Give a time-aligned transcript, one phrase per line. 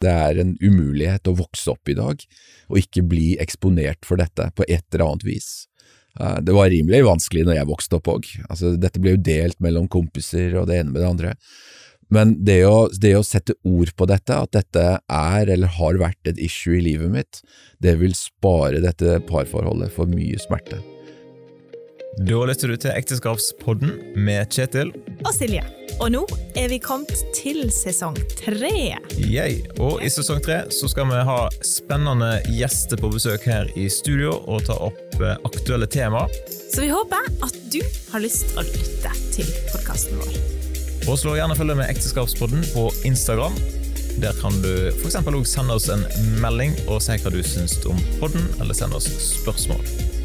[0.00, 2.22] det er en umulighet å vokse opp i dag
[2.70, 5.50] og ikke bli eksponert for dette på et eller annet vis.
[6.20, 8.30] Eh, Det var rimelig vanskelig når jeg vokste opp òg.
[8.48, 11.34] Altså, dette ble jo delt mellom kompiser og det ene med det andre.
[12.10, 16.32] Men det å, det å sette ord på dette, at dette er eller har vært
[16.32, 17.42] et issue i livet mitt,
[17.78, 20.80] det vil spare dette parforholdet for mye smerte.
[22.18, 24.90] Da lytter du til Ekteskapspodden med Kjetil.
[25.22, 25.62] og Silje.
[26.00, 26.22] Og nå
[26.58, 28.96] er vi kommet til sesong tre.
[29.20, 29.60] Yay.
[29.78, 34.34] Og i sesong tre så skal vi ha spennende gjester på besøk her i studio
[34.50, 36.32] og ta opp eh, aktuelle temaer.
[36.50, 40.40] Så vi håper at du har lyst til å lytte til podkasten vår.
[41.06, 43.54] Og slå gjerne følge med Ekteskapspodden på Instagram.
[44.20, 45.20] Der kan du f.eks.
[45.22, 46.02] også sende oss en
[46.42, 50.18] melding og si hva du syns om podden, eller sende oss spørsmål.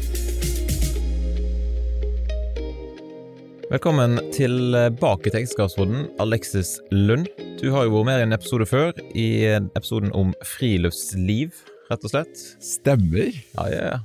[3.66, 7.26] Velkommen tilbake til Ekteskapspodden, Alexis Lund.
[7.58, 9.24] Du har jo vært med i en episode før, i
[9.58, 11.56] episoden om friluftsliv,
[11.90, 12.44] rett og slett.
[12.62, 13.32] Stemmer.
[13.56, 13.96] Ja, ja, ja.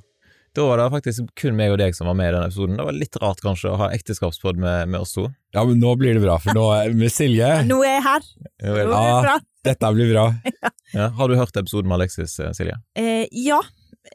[0.58, 2.80] Da var det faktisk kun meg og deg som var med i den episoden.
[2.82, 5.28] Det var litt rart kanskje å ha ekteskapspodd med, med oss to.
[5.54, 7.52] Ja, men nå blir det bra, for nå er med Silje.
[7.70, 8.26] Nå er jeg her.
[8.66, 8.82] Nå ja.
[8.82, 9.38] er det Ja.
[9.70, 10.26] Dette blir bra.
[10.92, 11.06] Ja.
[11.16, 12.74] Har du hørt episoden med Alexis, eh, Silje?
[13.00, 13.62] Eh, ja,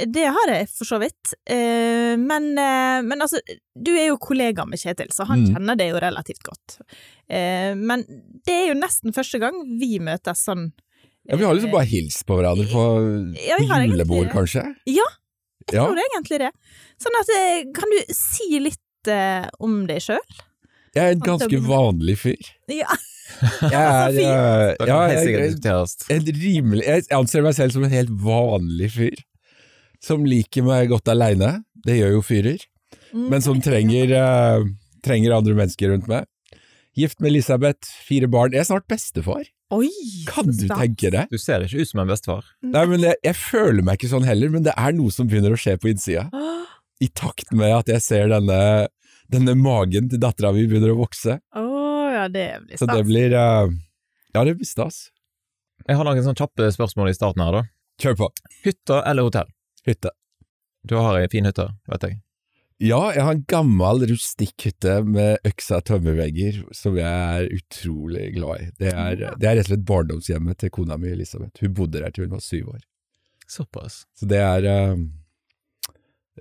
[0.07, 1.33] det har jeg for så vidt.
[1.49, 3.39] Eh, men, eh, men altså,
[3.79, 5.55] du er jo kollega med Kjetil, så han Mm.
[5.55, 6.79] kjenner det jo relativt godt.
[7.31, 8.03] Eh, men
[8.45, 10.73] det er jo nesten første gang vi møtes sånn
[11.29, 12.83] Ja, Vi har liksom bare hilst på hverandre på,
[13.35, 14.63] Ja, julebord, kanskje.
[14.87, 15.03] Ja,
[15.67, 15.87] jeg Ja.
[15.87, 16.53] tror egentlig det.
[17.03, 18.79] Sånn at, kan du si litt
[19.61, 20.19] om deg sjøl?
[20.95, 22.53] Jeg er en ganske vanlig fyr.
[22.69, 22.87] Ja.
[23.61, 28.09] Jeg er, Det kan ja, jeg, jeg, jeg, jeg anser meg selv som en helt
[28.23, 29.19] vanlig fyr.
[30.07, 31.61] Som liker meg godt aleine.
[31.87, 32.63] Det gjør jo fyrer.
[33.11, 33.29] Mm.
[33.33, 34.67] Men som trenger, eh,
[35.03, 36.29] trenger andre mennesker rundt meg.
[36.97, 38.55] Gift med Elisabeth, fire barn.
[38.55, 39.45] Jeg er snart bestefar.
[39.75, 39.91] Oi!
[40.29, 40.79] Kan du stas.
[40.79, 41.27] tenke det?
[41.33, 42.47] Du ser ikke ut som en bestefar.
[42.63, 45.57] Nei, men jeg, jeg føler meg ikke sånn heller, men det er noe som begynner
[45.57, 46.29] å skje på innsida.
[47.05, 48.61] I takt med at jeg ser denne,
[49.33, 51.41] denne magen til dattera mi begynner å vokse.
[51.59, 52.87] Åh, ja, det blir stas.
[52.87, 53.75] Så det blir uh,
[54.33, 55.09] Ja, det blir stas.
[55.85, 57.67] Jeg har noen sånne kjappe spørsmål i starten her, da.
[58.01, 58.31] Kjør på.
[58.65, 59.51] Hytte eller hotell?
[59.87, 60.11] Hytte.
[60.87, 62.19] Du har ei fin hytte, vet jeg.
[62.85, 67.09] Ja, jeg har en gammel rustikkhytte med øksa tømmervegger som jeg
[67.41, 68.67] er utrolig glad i.
[68.83, 71.63] Det er, det er rett og slett barndomshjemmet til kona mi Elisabeth.
[71.65, 72.83] Hun bodde der til hun var syv år.
[73.49, 74.03] Såpass.
[74.19, 75.01] Så det er eh,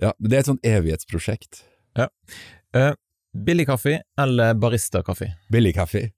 [0.02, 1.62] Ja, det er et sånt evighetsprosjekt.
[1.96, 2.92] Eh,
[3.32, 5.30] billig kaffe eller baristakaffe?
[5.52, 6.10] Billig kaffe.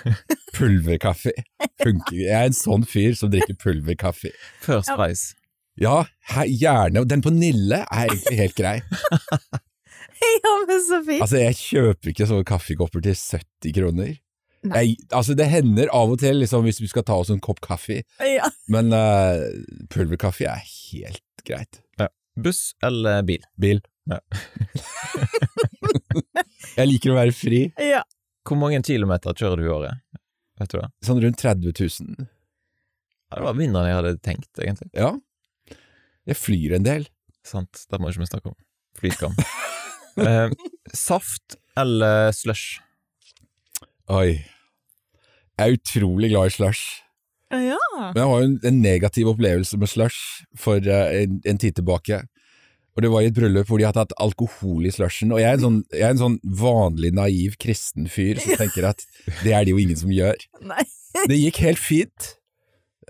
[0.56, 1.34] Pulverkaffe.
[1.82, 2.16] Funker.
[2.16, 4.32] Jeg er en sånn fyr som drikker pulverkaffe.
[4.64, 4.96] First Ja.
[4.96, 5.34] price.
[5.80, 6.02] Ja,
[6.48, 7.02] gjerne.
[7.08, 8.78] Den på Nille er egentlig helt grei.
[10.16, 11.20] Ja, men så fint.
[11.20, 14.14] Altså, jeg kjøper ikke sånne kaffekopper til 70 kroner.
[14.64, 17.60] Jeg, altså, det hender av og til, liksom, hvis vi skal ta oss en kopp
[17.64, 18.48] kaffe, Ja.
[18.72, 19.44] men uh,
[19.92, 21.82] pulverkaffe er helt greit.
[22.36, 23.44] Buss eller bil?
[23.60, 23.82] Bil.
[24.08, 24.18] Ja.
[26.78, 27.62] jeg liker å være fri.
[27.80, 28.02] ja.
[28.46, 30.02] Hvor mange kilometer kjører du i året?
[30.60, 30.88] Vet du det?
[31.04, 32.28] Sånn rundt 30 000.
[33.26, 34.90] Ja, det var mindre enn jeg hadde tenkt, egentlig.
[34.94, 35.08] Ja.
[36.26, 37.06] Jeg flyr en del.
[37.46, 38.58] Sant, det må ikke vi snakke om.
[38.98, 39.34] Flyskam.
[40.26, 40.50] eh,
[40.94, 42.80] saft eller slush?
[44.10, 44.42] Oi.
[45.56, 47.02] Jeg er utrolig glad i slush.
[47.54, 47.78] Ja.
[47.94, 51.78] Men jeg har jo en, en negativ opplevelse med slush for eh, en, en tid
[51.78, 52.24] tilbake.
[52.96, 55.50] Og det var i et bryllup hvor de hadde hatt alkohol i slushen, og jeg
[55.50, 59.04] er en sånn, jeg er en sånn vanlig naiv kristen fyr som tenker at
[59.42, 60.40] det er det jo ingen som gjør.
[60.64, 60.86] Nei.
[61.28, 62.32] Det gikk helt fint,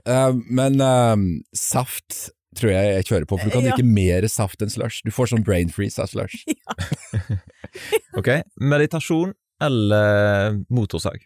[0.07, 1.17] Uh, men uh,
[1.57, 3.71] saft tror jeg jeg kjører på, for du kan Ja.
[3.75, 5.03] drikke mer saft enn slush.
[5.05, 6.43] Du får sånn brain freeze av slush.
[8.17, 8.29] Ok,
[8.61, 11.21] meditasjon eller motorsag?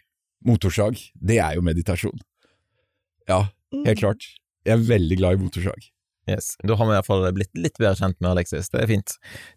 [0.47, 2.19] Motorsag, det er jo meditasjon.
[3.29, 3.85] Ja, Mm.
[3.87, 4.23] helt klart.
[4.65, 5.85] Jeg er veldig glad i motorsag.
[6.27, 8.87] Yes, Da har vi i hvert fall blitt litt bedre kjent med Alexis, det er
[8.87, 9.13] fint.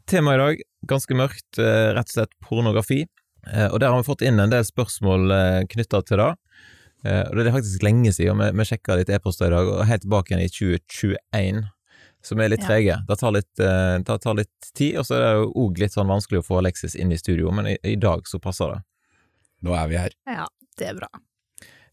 [0.06, 3.06] Temaet i dag, ganske mørkt, eh, rett og slett pornografi.
[3.52, 6.36] Eh, Og der har vi fått inn en del spørsmål knytta til det.
[7.04, 9.84] Eh, Og det er faktisk lenge siden, vi, vi sjekka litt e-poster i dag, og
[9.88, 11.62] helt tilbake igjen i 2021,
[12.24, 12.68] som er litt Ja.
[12.70, 12.96] trege.
[13.08, 15.92] Det tar litt, uh, det tar litt tid, og så er det jo òg litt
[15.92, 18.80] sånn vanskelig å få Alexis inn i studio, men i, i dag så passer det.
[19.68, 20.16] Nå er vi her.
[20.26, 20.46] Ja,
[20.80, 21.08] det er bra.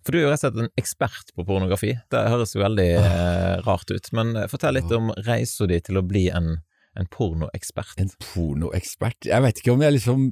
[0.02, 1.92] For du er jo rett og slett en ekspert på pornografi.
[2.10, 6.00] Det høres jo veldig uh, rart ut, men eh, fortell litt om reisa di til
[6.00, 6.56] å bli en,
[6.98, 8.00] en pornoekspert.
[8.02, 9.28] En pornoekspert?
[9.30, 10.32] Jeg vet ikke om jeg liksom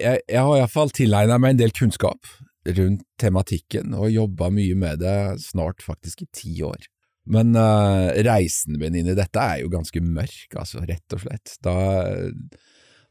[0.00, 2.26] Jeg, jeg har iallfall tilegna meg en del kunnskap
[2.64, 6.88] rundt tematikken, og jobba mye med det snart faktisk i ti år.
[7.24, 11.56] Men uh, reisen min inn i dette er jo ganske mørk, altså, rett og slett.
[11.64, 11.76] Da,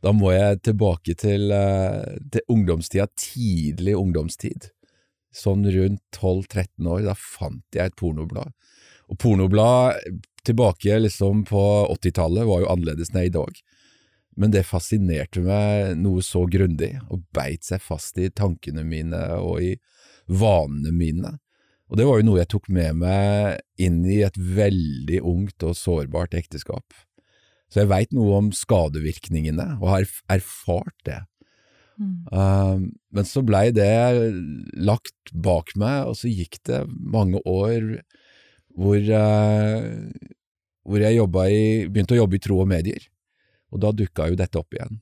[0.06, 4.70] da må jeg tilbake til, uh, til ungdomstida, tidlig ungdomstid.
[5.34, 8.54] sånn rundt 12-13 år, da fant jeg et pornoblad.
[9.10, 9.98] Og pornoblad
[10.46, 13.58] tilbake liksom på 80-tallet var jo annerledes enn i dag.
[14.40, 19.62] Men det fascinerte meg noe så grundig, og beit seg fast i tankene mine og
[19.62, 19.74] i
[20.32, 21.36] vanene mine.
[21.92, 25.78] Og det var jo noe jeg tok med meg inn i et veldig ungt og
[25.78, 26.96] sårbart ekteskap.
[27.70, 31.20] Så jeg veit noe om skadevirkningene, og har erfart det.
[32.02, 32.26] Mm.
[32.34, 32.78] Uh,
[33.14, 33.94] men så blei det
[34.74, 38.00] lagt bak meg, og så gikk det mange år
[38.74, 39.90] hvor, uh,
[40.82, 43.10] hvor jeg i, begynte å jobbe i tro og medier.
[43.74, 45.02] Og da dukka jo dette opp igjen.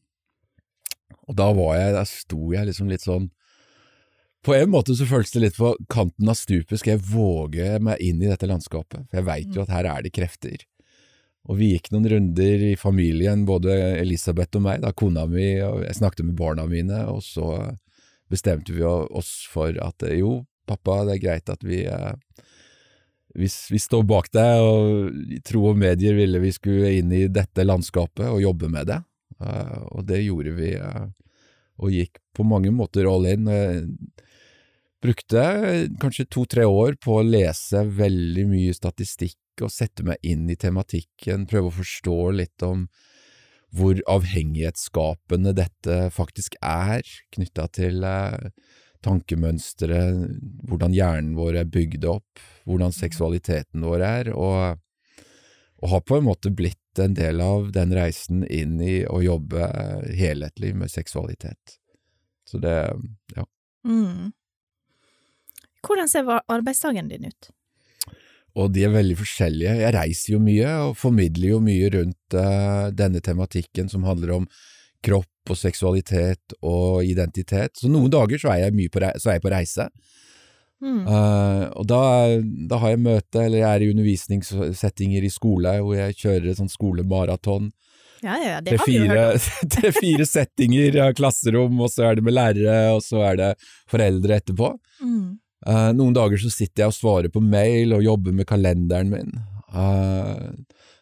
[1.27, 3.29] Og da var jeg, da sto jeg liksom litt sånn
[4.41, 8.01] På en måte så føltes det litt på kanten av stupet, skal jeg våge meg
[8.01, 9.06] inn i dette landskapet?
[9.09, 9.65] For jeg veit jo mm.
[9.68, 10.63] at her er det krefter.
[11.50, 15.83] Og vi gikk noen runder i familien, både Elisabeth og meg, da kona mi, og
[15.85, 17.51] jeg snakket med barna mine, og så
[18.31, 20.39] bestemte vi oss for at jo,
[20.69, 22.13] pappa, det er greit at vi eh,
[23.36, 27.66] vi, vi står bak deg, og Tro og medier ville vi skulle inn i dette
[27.66, 29.00] landskapet og jobbe med det.
[29.42, 31.07] Uh, og det gjorde vi, uh,
[31.81, 33.48] og gikk på mange måter all in.
[33.48, 34.25] Uh,
[35.01, 35.45] brukte
[36.01, 41.48] kanskje to–tre år på å lese veldig mye statistikk og sette meg inn i tematikken,
[41.50, 42.86] prøve å forstå litt om
[43.72, 48.04] hvor avhengighetsskapende dette faktisk er, knytta til
[49.06, 50.00] tankemønstre,
[50.69, 54.81] hvordan hjernen vår er bygd opp, hvordan seksualiteten vår er, og,
[55.81, 59.71] og har på en måte blitt en del av den reisen inn i å jobbe
[60.18, 61.80] helhetlig med seksualitet.
[62.48, 62.75] Så det,
[63.36, 63.48] ja.
[63.88, 64.31] Mm.
[65.81, 67.51] Hvordan ser arbeidsdagen din ut?
[68.59, 69.77] Og de er veldig forskjellige.
[69.80, 74.47] Jeg reiser jo mye og formidler jo mye rundt uh, denne tematikken som handler om
[75.06, 77.73] kropp og seksualitet og identitet.
[77.79, 79.88] Så noen dager så er jeg, mye på, reise, så jeg på reise.
[80.81, 81.03] Mm.
[81.05, 82.01] Uh, og da,
[82.41, 86.61] da, har jeg møte, eller jeg er i undervisningssettinger i skole hvor jeg kjører et
[86.61, 87.69] sånt skolemaraton.
[88.21, 92.91] Ja, ja, det har fire, hørt Tre-fire settinger klasserom, og så er det med lærere,
[92.94, 93.51] og så er det
[93.89, 94.75] foreldre etterpå.
[95.01, 95.39] Mm.
[95.61, 99.33] Uh, noen dager så sitter jeg og svarer på mail og jobber med kalenderen min.
[99.73, 100.53] Uh,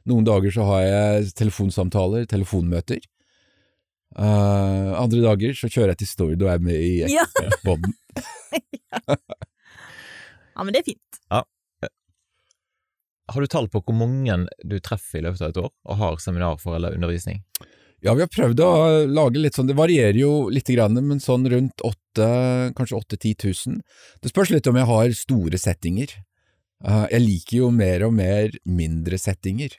[0.08, 3.00] noen dager så har jeg telefonsamtaler, telefonmøter.
[4.18, 7.26] Uh, andre dager så kjører jeg til Stord og er med i ja.
[7.66, 7.94] Bodden.
[8.18, 9.16] ja.
[10.56, 11.22] ja, men det er fint.
[11.30, 11.44] Ja.
[13.30, 16.18] Har du tall på hvor mange du treffer i løpet av et år, og har
[16.24, 17.44] seminar for eller undervisning?
[18.02, 18.72] Ja, vi har prøvd å
[19.12, 22.30] lage litt sånn, det varierer jo litt, men sånn rundt åtte,
[22.78, 23.82] kanskje åtte-ti tusen.
[24.24, 26.16] Det spørs litt om jeg har store settinger.
[26.80, 29.76] Uh, jeg liker jo mer og mer mindre settinger.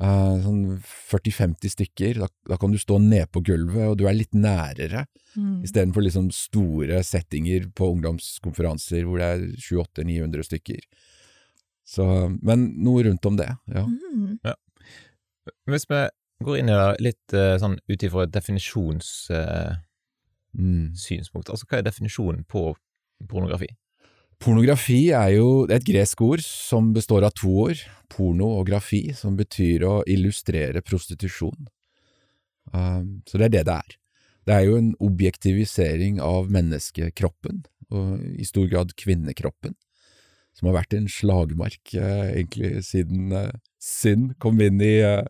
[0.00, 2.20] Uh, sånn 40-50 stykker.
[2.22, 5.04] Da, da, kan du stå nede på gulvet, og du er litt nærere,
[5.36, 5.60] mm.
[5.68, 10.80] istedenfor liksom store settinger på ungdomskonferanser hvor det er 700-800-900 stykker.
[11.92, 12.06] Så,
[12.40, 13.84] men noe rundt om det, ja.
[13.84, 14.38] Mm.
[14.46, 14.56] ja.
[15.68, 16.00] Hvis vi
[16.46, 19.76] går inn i det litt uh, sånn ut ifra et definisjonssynspunkt,
[20.56, 21.52] uh, mm.
[21.52, 22.70] altså hva er definisjonen på
[23.28, 23.68] pornografi?
[24.42, 27.78] Pornografi er jo et gresk ord som består av to ord,
[28.10, 31.68] porno og grafi, som betyr å illustrere prostitusjon.
[32.74, 33.94] Um, så det er det det er.
[34.42, 37.62] Det er jo en objektivisering av menneskekroppen,
[37.94, 39.76] og i stor grad kvinnekroppen,
[40.58, 45.22] som har vært en slagmark eh, egentlig siden eh, synd kom inn i, eh,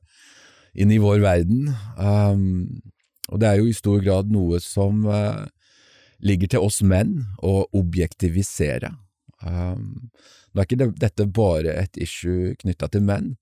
[0.73, 1.69] inn i vår verden.
[2.01, 2.81] Um,
[3.29, 5.45] og det er jo i stor grad noe som eh,
[6.25, 8.95] ligger til oss menn å objektivisere.
[9.43, 10.11] Um,
[10.53, 13.35] nå er ikke det, dette bare et issue knytta til menn,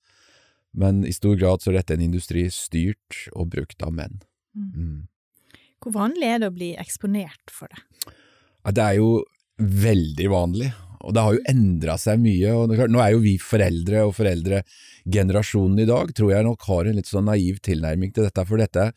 [0.73, 4.21] men i stor grad så er dette en industri styrt og brukt av menn.
[4.57, 4.71] Mm.
[4.75, 5.01] Mm.
[5.81, 8.13] Hvor vanlig er det å bli eksponert for det?
[8.67, 9.11] Ja, det er jo
[9.61, 12.53] veldig vanlig, og det har jo endra seg mye.
[12.53, 17.01] og Nå er jo vi foreldre, og foreldregenerasjonen i dag tror jeg nok har en
[17.01, 18.91] litt sånn naiv tilnærming til dette, for dette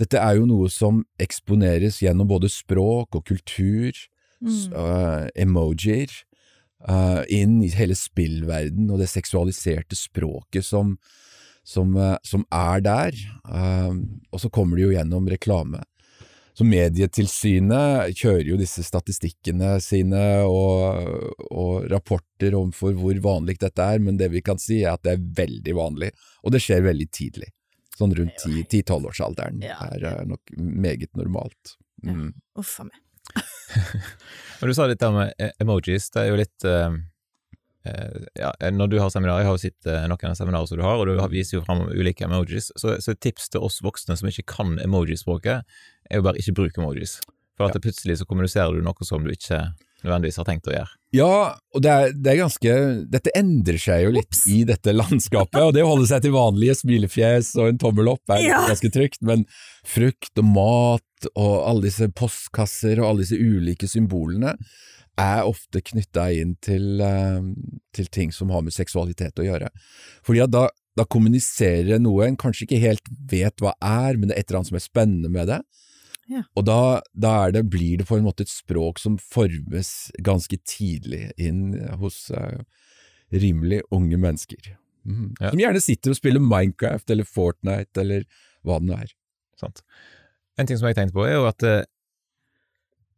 [0.00, 3.94] dette er jo noe som eksponeres gjennom både språk og kultur,
[4.42, 4.74] mm.
[4.74, 6.10] uh, emojier,
[6.88, 10.96] uh, inn i hele spillverden og det seksualiserte språket som,
[11.66, 13.18] som, uh, som er der,
[14.30, 15.82] og så kommer det jo gjennom reklame.
[16.54, 23.82] Så Medietilsynet kjører jo disse statistikkene sine og, og rapporter om for hvor vanlig dette
[23.82, 26.12] er, men det vi kan si er at det er veldig vanlig,
[26.46, 27.50] og det skjer veldig tidlig.
[27.98, 29.80] Sånn rundt 10-12-årsalderen ja.
[29.90, 31.74] er uh, nok meget normalt.
[32.06, 32.30] Mm.
[32.30, 32.62] Ja.
[32.62, 33.03] Uff a meg.
[34.64, 36.94] du sa litt om e-, emojis, det er jo litt uh,
[38.38, 40.96] ja, Når du har seminar, jeg har jo sett noen av seminarer som du har,
[40.96, 44.30] og du viser jo fram ulike emojis, så, så et tips til oss voksne som
[44.30, 45.66] ikke kan emojispråket,
[46.08, 47.18] er jo bare ikke bruk emojis.
[47.58, 49.60] For at plutselig så kommuniserer du noe som du ikke
[50.04, 50.92] nødvendigvis har tenkt å gjøre.
[51.14, 51.28] Ja,
[51.74, 52.72] og det er, det er ganske
[53.12, 54.40] Dette endrer seg jo litt Ops.
[54.50, 58.34] i dette landskapet, og det å holde seg til vanlige smilefjes og en tommel opp
[58.34, 58.64] er Ja.
[58.68, 59.44] ganske trygt, men
[59.86, 64.56] frukt og mat og alle disse postkasser og alle disse ulike symbolene
[65.16, 67.40] er ofte knytta inn til, eh,
[67.94, 69.68] til ting som har med seksualitet å gjøre.
[70.26, 70.64] Fordi at da,
[70.98, 74.58] da kommuniserer noe en kanskje ikke helt vet hva er, men det er et eller
[74.64, 75.60] annet som er spennende med det.
[76.30, 76.42] Ja.
[76.56, 76.78] Og da,
[77.12, 79.90] da er det, blir det på en måte et språk som formes
[80.24, 82.62] ganske tidlig inn hos uh,
[83.34, 84.74] rimelig unge mennesker.
[85.04, 85.34] Mm.
[85.40, 85.50] Ja.
[85.52, 88.24] Som gjerne sitter og spiller Minecraft eller Fortnite eller
[88.64, 89.10] hva det nå er.
[89.60, 89.82] Sant?
[90.56, 91.82] En ting som jeg tenkte på, er jo at uh,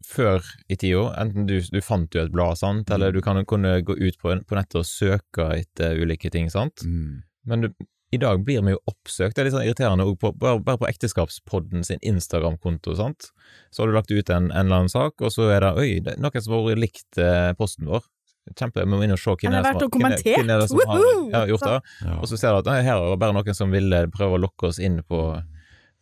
[0.06, 3.78] før i tida, enten du, du fant jo et blad, sant, eller du kan, kunne
[3.86, 7.22] gå ut på, på nettet og søke etter ulike ting, sant, Mm.
[7.50, 7.70] men du,
[8.16, 9.37] i dag blir vi jo oppsøkt.
[9.37, 13.30] Det er litt sånn irriterende på, bare, bare på Ekteskapspodden sin Instagram-konto, sant,
[13.70, 15.88] så har du lagt ut en, en eller annen sak, og så er det oi,
[16.04, 18.04] det er noen som har likt eh, posten vår.
[18.46, 20.61] Kjempe, vi må inn og se hvem Han er det som hvem er- hvem er
[20.62, 21.00] det som har
[21.32, 21.78] ja, gjort det.
[22.06, 22.12] Ja.
[22.20, 24.42] Og så ser du at nei, her er det bare noen som ville prøve å
[24.44, 25.23] lokke oss inn på,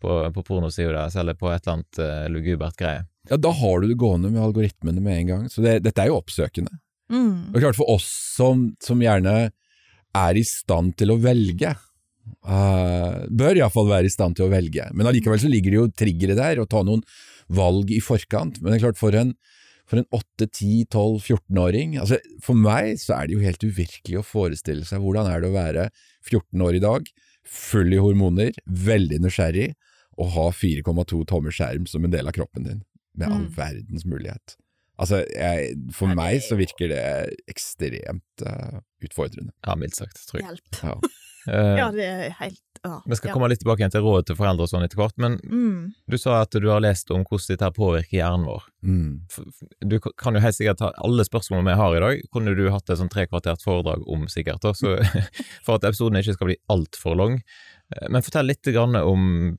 [0.04, 3.06] på, på pornosida deres, eller på et eller annet uh, lugubert greie.
[3.30, 6.12] ja, da har du det gående med algoritmene med en gang, så det, dette er
[6.12, 6.76] jo oppsøkende.
[7.12, 7.54] Mm.
[7.54, 9.35] Og klart for oss som, som gjerne
[10.14, 11.73] er i stand til å velge,
[12.47, 15.88] eh, bør iallfall være i stand til å velge, men allikevel så ligger det jo
[16.04, 17.02] triggere der, å ta noen
[17.52, 18.61] valg i forkant.
[18.62, 19.35] Men det er klart, for en,
[19.88, 20.09] for en
[20.95, 25.43] 8-10-12-14-åring, altså for meg så er det jo helt uvirkelig å forestille seg hvordan er
[25.45, 25.88] det å være
[26.25, 27.09] 14 år i dag,
[27.45, 29.73] full i hormoner, veldig nysgjerrig,
[30.16, 32.85] og ha 4,2 tommer skjerm som en del av kroppen din,
[33.19, 33.54] med all Mm.
[33.57, 34.57] verdens mulighet.
[34.97, 37.02] Altså, jeg, for Ja, meg så virker det
[37.50, 39.50] ekstremt uh, utfordrende.
[39.66, 40.47] Ja, mildt sagt, tror jeg.
[40.47, 40.78] Hjelp.
[40.87, 40.95] Ja.
[41.48, 42.98] Eh, Ja, det er helt ja.
[43.06, 43.34] vi skal ja.
[43.34, 45.92] komme litt tilbake igjen til råd til foreldre og sånn etter hvert, men Mm.
[46.08, 48.62] du sa at du har lest om hvordan dette påvirker hjernen vår.
[48.84, 49.20] Mm.
[49.88, 52.90] Du kan jo helt sikkert ta alle spørsmålene vi har i dag, kunne du hatt
[52.90, 54.98] et sånn trekvartert foredrag om sikkert, så
[55.64, 57.40] for at episoden ikke skal bli altfor lang.
[57.96, 59.58] Eh, Men fortell litt grann om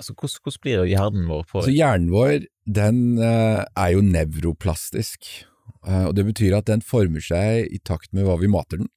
[0.00, 5.44] altså, hvordan, hvordan blir hjernen vår Så hjernen vår, den eh, er jo nevroplastisk,
[5.86, 8.88] eh, og det betyr at den former seg i takt med hva vi mater den.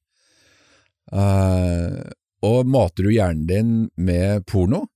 [1.12, 2.10] Eh,
[2.44, 4.86] og mater du hjernen din med porno,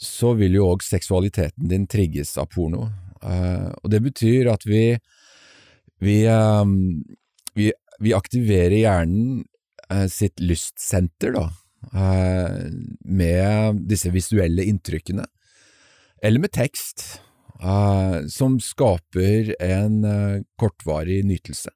[0.00, 2.88] så vil jo òg seksualiteten din trigges av porno.
[3.20, 4.98] Eh, og det betyr at vi
[6.00, 6.64] vi, eh,
[7.54, 9.44] vi, vi aktiverer hjernen
[9.90, 11.50] eh, sitt lystsenter, da,
[11.92, 12.70] eh,
[13.04, 15.26] med disse visuelle inntrykkene,
[16.22, 17.20] eller med tekst,
[18.32, 19.98] som skaper en
[20.56, 21.68] kortvarig nytelse,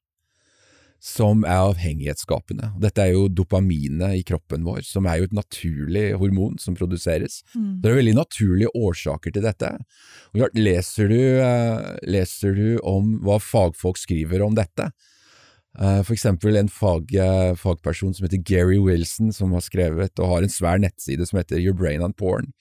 [1.04, 2.70] som er avhengighetsskapende.
[2.80, 7.42] Dette er jo dopaminet i kroppen vår, som er jo et naturlig hormon som produseres.
[7.52, 7.82] Mm.
[7.82, 9.68] Det er veldig naturlige årsaker til dette.
[10.32, 14.88] Og klart, leser, du, eh, leser du om hva fagfolk skriver om dette,
[15.76, 20.30] eh, for eksempel en fag, eh, fagperson som heter Gary Wilson, som har skrevet og
[20.32, 22.54] har en svær nettside som heter Your Brain on Porn,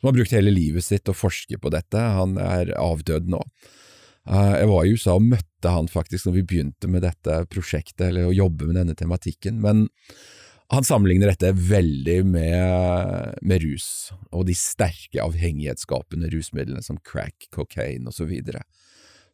[0.00, 2.00] som har brukt hele livet sitt å forske på dette.
[2.00, 3.44] Han er avdød nå.
[4.28, 8.08] Eh, Jeg var i USA og møtte han faktisk når vi begynte med dette prosjektet,
[8.08, 9.88] eller å jobbe med denne tematikken, men
[10.72, 18.08] han sammenligner dette veldig med, med rus, og de sterke avhengighetsskapende rusmidlene som crack, cocaine
[18.24, 18.62] videre,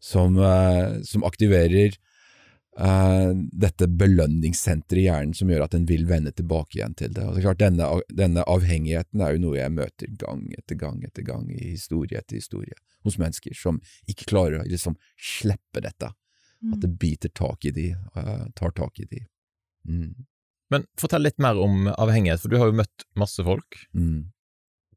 [0.01, 1.97] som, eh, som aktiverer
[2.79, 7.25] Uh, dette belønningssenteret i hjernen som gjør at en vil vende tilbake igjen til det.
[7.27, 11.01] Og det er klart, denne, denne avhengigheten er jo noe jeg møter gang etter gang
[11.03, 16.13] etter gang i historie etter historie hos mennesker som ikke klarer å liksom slippe dette.
[16.73, 19.21] At det biter tak i de, eh, tar tak i de.
[19.87, 20.27] Mm.
[20.71, 23.79] Men fortell litt mer om avhengighet, for du har jo møtt masse folk.
[23.95, 24.33] Mm.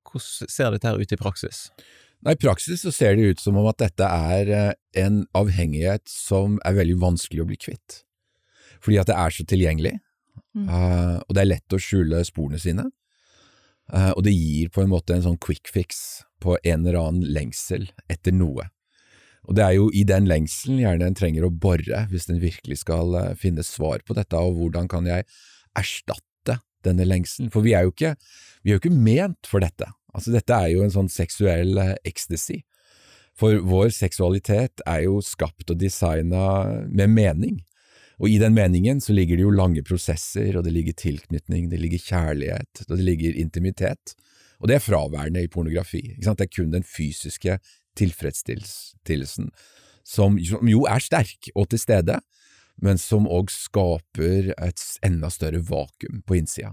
[0.03, 1.69] Hvordan ser dette her ut i praksis?
[2.25, 4.73] Nei, I praksis så ser det ut som om at dette er eh,
[5.05, 8.03] en avhengighet som er veldig vanskelig å bli kvitt.
[8.81, 9.99] Fordi at det er så tilgjengelig,
[10.55, 10.67] Mm.
[10.67, 12.89] uh, og det er lett å skjule sporene sine.
[13.91, 17.27] Uh, og det gir på en måte en sånn quick fix på en eller annen
[17.35, 18.67] lengsel etter noe.
[19.49, 22.81] Og det er jo i den lengselen gjerne en trenger å bore hvis en virkelig
[22.83, 25.25] skal eh, finne svar på dette, og hvordan kan jeg
[25.77, 27.49] erstatte denne lengselen?
[27.53, 28.13] For vi er jo ikke,
[28.61, 29.89] vi er jo ikke ment for dette.
[30.13, 32.61] Altså dette er jo en sånn seksuell eh, ecstasy.
[33.39, 36.45] For vår seksualitet er jo skapt og designa
[36.91, 37.61] med mening.
[38.21, 41.79] Og i den meningen så ligger det jo lange prosesser, og det ligger tilknytning, det
[41.81, 44.13] ligger kjærlighet, og det ligger intimitet.
[44.61, 46.03] Og det er fraværende i pornografi.
[46.13, 46.39] Ikke sant?
[46.39, 47.57] Det er kun den fysiske
[47.97, 49.49] tilfredsstillelsen,
[50.07, 52.19] som, som jo er sterk og til stede,
[52.81, 56.71] men som òg skaper et enda større vakuum på innsida.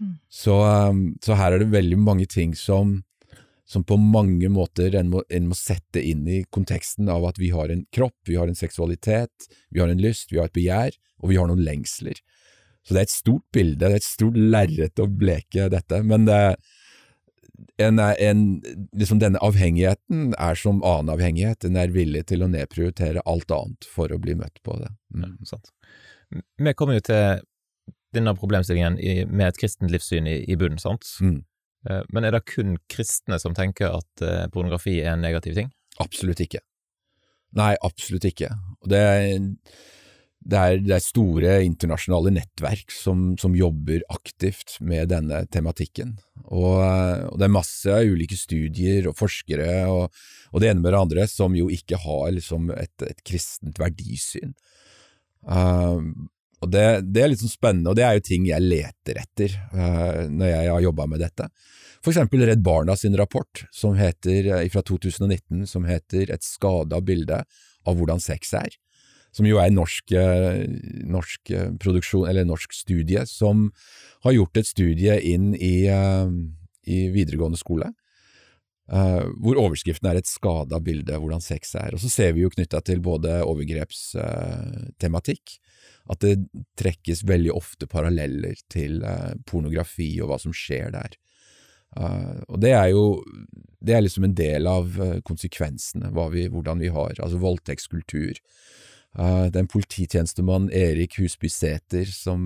[0.00, 0.16] Mm.
[0.32, 3.02] Så, um, så her er det veldig mange ting som,
[3.68, 7.52] som på mange måter en må, en må sette inn i konteksten av at vi
[7.52, 10.96] har en kropp, vi har en seksualitet, vi har en lyst, vi har et begjær,
[11.20, 12.18] og vi har noen lengsler.
[12.80, 16.24] Så det er et stort bilde, det er et stort lerret å bleke dette, men
[16.24, 16.40] det,
[17.82, 18.40] en, en,
[18.96, 23.88] liksom denne avhengigheten er som annen avhengighet, en er villig til å nedprioritere alt annet
[23.88, 24.90] for å bli møtt på det.
[25.14, 25.36] Mm.
[25.50, 25.60] Ja,
[26.60, 27.44] Vi kommer jo til
[28.16, 31.06] denne problemstillingen i, med et kristent livssyn i, i bunnen, sant?
[31.22, 31.42] Mm.
[31.88, 35.70] Eh, men er det kun kristne som tenker at eh, pornografi er en negativ ting?
[36.02, 36.62] Absolutt ikke.
[37.58, 38.52] Nei, absolutt ikke.
[38.88, 39.38] Det er,
[40.40, 46.14] det er, det er store internasjonale nettverk som, som, jobber aktivt med denne tematikken.
[46.48, 50.08] Og, og, det er masse ulike studier og forskere og,
[50.50, 54.56] og, det ene med det andre som jo ikke har liksom et, et kristent verdisyn.
[55.44, 56.00] Uh,
[56.60, 59.54] og det, det, er litt sånn spennende, og det er jo ting jeg leter etter
[59.76, 61.48] uh, når jeg har jobba med dette.
[62.00, 67.00] For eksempel Redd Barna sin rapport som heter, uh, fra 2019 som heter Et skada
[67.04, 67.44] bilde
[67.88, 68.72] av hvordan sex er.
[69.36, 70.64] Som jo er norsk, uh,
[71.06, 73.68] norsk produksjon, eller norsk studie, som
[74.26, 77.88] har gjort et studie inn i, i videregående skole.
[78.90, 81.94] hvor overskriften er et skada bilde av hvordan sex er.
[81.94, 85.60] Og så ser vi jo knytta til både overgrepstematikk,
[86.10, 86.36] at det
[86.80, 91.16] trekkes veldig ofte paralleller til uh, pornografi og hva som skjer der.
[91.98, 93.04] Uh, og det er jo
[93.82, 98.38] det er liksom en del av uh, konsekvensene, vi, hvordan vi har altså voldtektskultur.
[99.16, 102.44] Det er en polititjenestemann, Erik Husby Sæter, som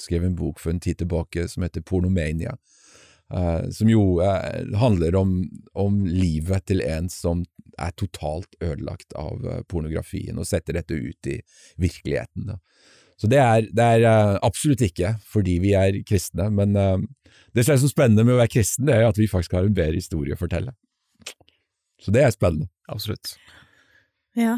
[0.00, 2.56] skrev en bok for en tid tilbake som heter Pornomania.
[3.70, 4.18] som jo
[4.76, 5.44] handler om,
[5.74, 7.44] om, livet til en som
[7.78, 11.38] er totalt ødelagt av pornografien, og setter dette ut i
[11.78, 12.50] virkeligheten.
[12.50, 12.58] Da.
[13.22, 16.98] Så det er, det er uh, absolutt ikke fordi vi er kristne, men uh,
[17.54, 19.68] det som er så spennende med å være kristen, det er at vi faktisk har
[19.68, 20.74] en bedre historie å fortelle.
[22.02, 22.66] Så det er spennende.
[22.90, 23.36] Absolutt.
[24.34, 24.56] Ja.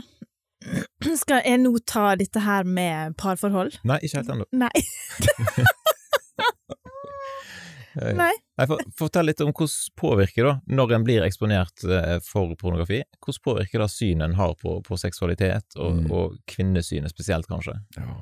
[1.23, 3.78] Skal jeg nå ta dette her med parforhold?
[3.85, 4.47] Nei, ikke helt ennå.
[4.56, 4.73] Nei.
[7.94, 8.33] Nei.
[8.59, 13.03] Nei for, fortell litt om hvordan påvirker da, når en blir eksponert eh, for pornografi,
[13.22, 16.09] hvordan påvirker det synet en har på, på seksualitet, og, mm.
[16.11, 17.77] og, kvinnesynet spesielt, kanskje?
[17.98, 18.16] Ja.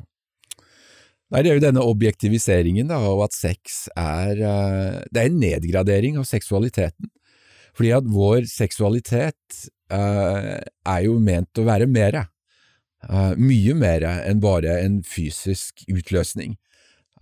[1.33, 5.39] Nei, det er jo denne objektiviseringen da, av at sex er uh, Det er en
[5.41, 7.09] nedgradering av seksualiteten.
[7.73, 9.63] Fordi at vår seksualitet
[9.95, 12.27] uh, er jo ment å være mere.
[13.09, 16.59] Uh, mye mer enn bare en fysisk utløsning.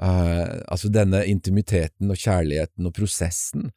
[0.01, 3.71] altså denne intimiteten og kjærligheten og prosessen.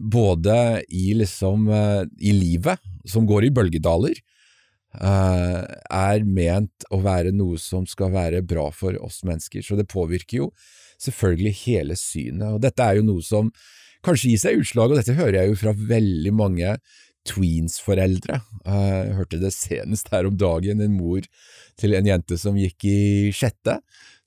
[0.00, 1.68] både i liksom
[2.18, 4.18] i livet, som går i bølgedaler,
[4.98, 9.62] er ment å være noe som skal være bra for oss mennesker.
[9.62, 10.50] Så det påvirker jo
[10.98, 12.54] selvfølgelig hele synet.
[12.54, 13.52] Og dette er jo noe som
[14.04, 16.76] kanskje gir seg utslag, og dette hører jeg jo fra veldig mange
[17.28, 18.40] tweens-foreldre.
[18.66, 21.24] Eh, jeg hørte det senest her om dagen, en mor
[21.80, 22.98] til en jente som gikk i
[23.34, 23.78] sjette,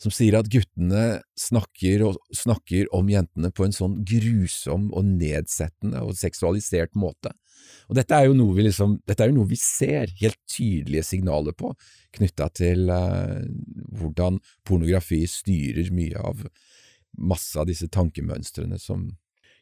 [0.01, 2.03] som sier at guttene snakker,
[2.35, 7.33] snakker om jentene på en sånn grusom og nedsettende og seksualisert måte.
[7.87, 11.73] Og dette er jo noe vi, liksom, jo noe vi ser helt tydelige signaler på,
[12.15, 13.41] knytta til uh,
[13.99, 16.45] hvordan pornografi styrer mye av
[17.17, 19.07] masse av disse tankemønstrene som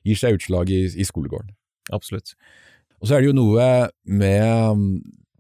[0.05, 1.55] gir seg utslag i, i skolegården.
[1.95, 2.33] Absolutt.
[3.01, 3.69] Og så er det jo noe
[4.07, 4.83] med,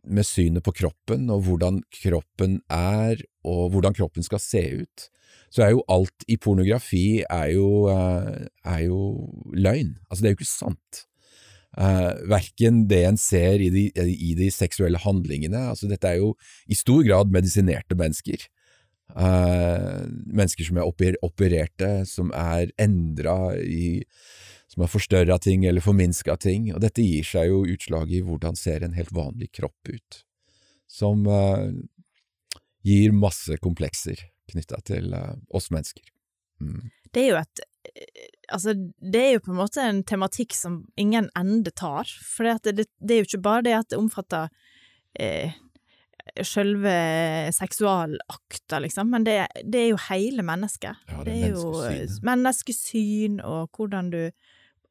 [0.05, 5.09] med synet på kroppen, og hvordan kroppen er, og hvordan kroppen skal se ut
[5.55, 9.01] så er jo alt i pornografi er jo, eh, er jo
[9.55, 9.95] løgn.
[10.09, 11.05] Altså, det er jo ikke sant.
[11.75, 16.29] Uh, verken det en ser i de, i de, seksuelle handlingene altså Dette er jo
[16.71, 18.45] i stor grad medisinerte mennesker.
[19.11, 24.05] Uh, mennesker som er oper, opererte, som er endra i
[24.75, 26.67] Som har forstørra ting eller forminska ting.
[26.75, 30.19] Og dette gir seg jo utslag i hvordan ser en helt vanlig kropp ut.
[30.91, 31.71] Som uh,
[32.83, 34.19] gir masse komplekser
[34.51, 35.15] knytta til
[35.49, 36.03] oss mennesker.
[36.61, 36.91] Mm.
[37.15, 37.65] Det er jo et
[38.53, 42.73] Altså, det er jo på en måte en tematikk som ingen ende tar, for det,
[42.77, 44.49] det, det, er jo ikke bare det at det omfatter
[45.17, 45.53] eh,
[46.45, 46.93] sjølve
[47.53, 51.01] seksualakta, liksom, men det, det, er jo hele mennesket.
[51.09, 54.21] Ja, det, er, er jo menneskesyn og hvordan du,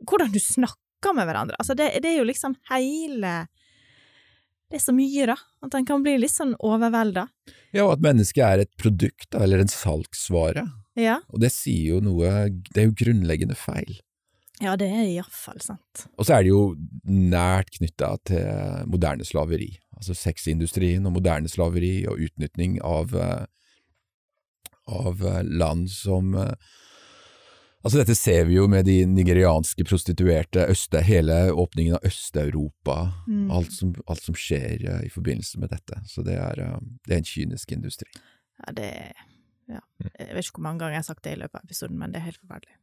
[0.08, 1.58] hvordan du snakker med hverandre.
[1.60, 3.44] Altså, det, er jo liksom hele
[4.72, 7.28] det er så mye, da, at en kan bli litt sånn overvelda.
[7.76, 10.64] Ja, og at mennesket er et produkt, eller en salgsvare.
[10.98, 11.20] Ja.
[11.30, 13.96] Og det sier jo noe Det er jo grunnleggende feil.
[14.62, 16.04] Ja, det er iallfall sant.
[16.14, 16.62] Og så er det jo
[17.10, 19.72] nært knytta til moderne slaveri.
[19.98, 23.44] Altså sexindustrien og moderne slaveri og utnytting av, eh,
[24.86, 26.54] av land som eh,
[27.85, 32.97] Altså Dette ser vi jo med de nigerianske prostituerte, øste, hele åpningen av Øst-Europa.
[33.29, 33.51] Mm.
[33.53, 36.01] Alt, som, alt som skjer uh, i forbindelse med dette.
[36.09, 38.09] Så det er, uh, det er en kynisk industri.
[38.64, 38.90] Ja, det
[39.68, 39.79] ja.
[40.20, 42.12] Jeg vet ikke hvor mange ganger jeg har sagt det i løpet av episoden, men
[42.12, 42.75] det er helt forferdelig.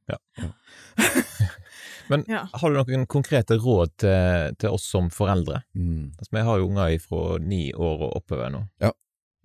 [2.10, 2.48] Men Ja.
[2.54, 5.62] har du noen konkrete råd til, til oss som foreldre?
[5.78, 6.12] Mm.
[6.18, 8.64] Altså, vi har jo unger fra ni år og oppover nå.
[8.82, 8.90] Ja.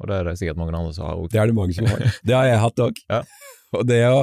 [0.00, 1.28] Og det er det sikkert mange andre som har òg.
[1.32, 2.02] Det er det mange som har.
[2.24, 3.02] Det har jeg hatt òg.
[3.12, 3.22] Ja.
[3.76, 4.20] Og det å,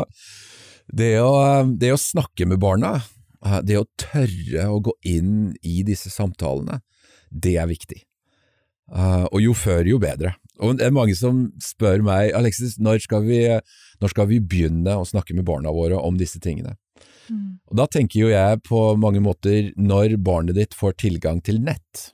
[0.92, 2.98] det, å, det å snakke med barna,
[3.46, 6.82] eh, det å tørre å gå inn i disse samtalene,
[7.30, 8.04] det er viktig.
[8.94, 10.36] Eh, og jo før, jo bedre.
[10.62, 13.42] Og det er mange som spør meg, Alexis, når skal vi,
[14.04, 16.76] når skal vi begynne å snakke med barna våre om disse tingene?
[17.32, 17.58] Mm.
[17.72, 22.12] Og da tenker jo jeg på mange måter når barnet ditt får tilgang til nett,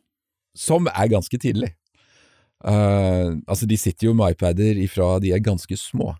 [0.55, 1.73] som er ganske tidlig.
[2.59, 6.13] Uh, altså De sitter jo med iPader ifra de er ganske små.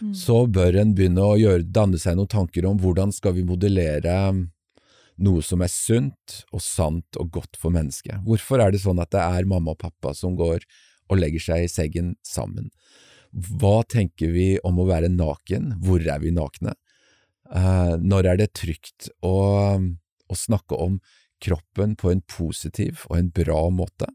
[0.00, 0.14] Mm.
[0.16, 4.16] Så bør en begynne å gjøre, danne seg noen tanker om hvordan skal vi modellere
[5.22, 8.18] noe som er sunt og sant og godt for mennesket.
[8.26, 10.64] Hvorfor er det sånn at det er mamma og pappa som går
[11.10, 12.70] og legger seg i seggen sammen?
[13.34, 15.76] Hva tenker vi om å være naken?
[15.84, 16.74] Hvor er vi nakne?
[17.50, 19.36] Uh, når er det trygt å,
[19.78, 20.98] å snakke om
[21.44, 24.08] kroppen på en positiv og en bra måte?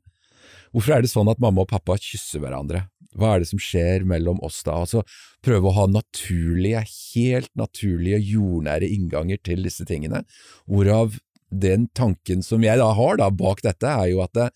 [0.73, 2.87] Hvorfor er det sånn at mamma og pappa kysser hverandre?
[3.17, 4.75] Hva er det som skjer mellom oss da?
[4.83, 5.01] Altså,
[5.45, 6.83] prøve å ha naturlige,
[7.15, 10.23] helt naturlige, jordnære innganger til disse tingene,
[10.69, 11.17] hvorav
[11.49, 14.49] den tanken som jeg da har da bak dette, er jo at det,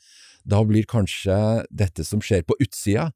[0.46, 1.36] da blir kanskje
[1.74, 3.10] dette som skjer på utsida,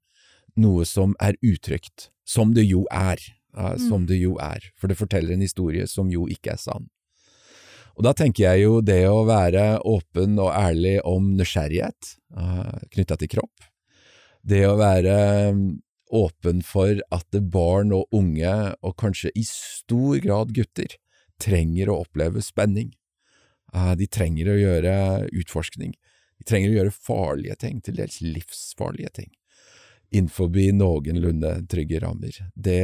[0.57, 3.21] noe som er utrygt, som det jo er,
[3.53, 6.89] ja, som det jo er, for det forteller en historie som jo ikke er sann.
[7.97, 13.17] Og da tenker jeg jo det å være åpen og ærlig om nysgjerrighet uh, knytta
[13.17, 13.66] til kropp,
[14.43, 15.17] det å være
[15.51, 15.65] um,
[16.13, 20.97] åpen for at barn og unge, og kanskje i stor grad gutter,
[21.41, 22.93] trenger å oppleve spenning.
[23.73, 24.95] Uh, de trenger å gjøre
[25.35, 25.93] utforskning.
[26.37, 29.31] De trenger å gjøre farlige ting, til dels livsfarlige ting,
[30.13, 32.37] innenfor noenlunde trygge rammer.
[32.53, 32.83] Det,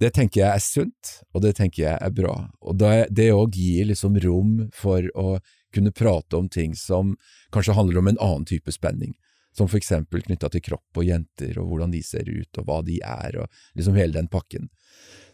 [0.00, 2.48] det tenker jeg er sunt, og det tenker jeg er bra.
[2.60, 5.38] Og det òg gir liksom rom for å
[5.74, 7.16] kunne prate om ting som
[7.54, 9.14] kanskje handler om en annen type spenning,
[9.54, 12.80] som for eksempel knytta til kropp og jenter og hvordan de ser ut og hva
[12.86, 14.70] de er, og liksom hele den pakken.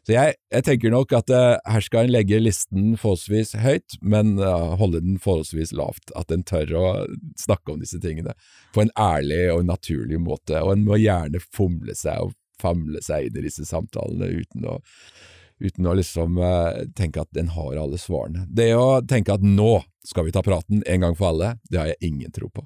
[0.06, 4.38] Så jeg, jeg tenker nok at uh, her skal en legge listen forholdsvis høyt, men
[4.40, 6.12] uh, holde den forholdsvis lavt.
[6.16, 6.84] At en tør å
[7.38, 8.32] snakke om disse tingene
[8.74, 10.56] på en ærlig og naturlig måte.
[10.64, 14.78] Og en må gjerne fomle seg og famle seg inn i disse samtalene uten å,
[15.60, 18.48] uten å liksom uh, tenke at en har alle svarene.
[18.48, 21.92] Det å tenke at nå skal vi ta praten en gang for alle, det har
[21.92, 22.64] jeg ingen tro på.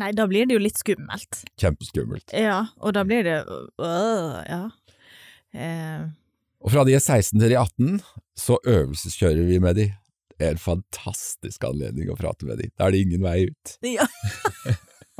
[0.00, 1.42] Nei, da blir det jo litt skummelt.
[1.60, 2.32] Kjempeskummelt.
[2.32, 4.62] Ja, og da blir det øh, ja.
[5.52, 6.06] Eh,
[6.64, 7.98] Og fra de er 16 til de er 18,
[8.38, 9.88] så øvelseskjører vi med de.
[10.38, 12.70] Det er en fantastisk anledning å prate med de.
[12.78, 13.76] Da er det ingen vei ut.
[13.86, 14.06] ja.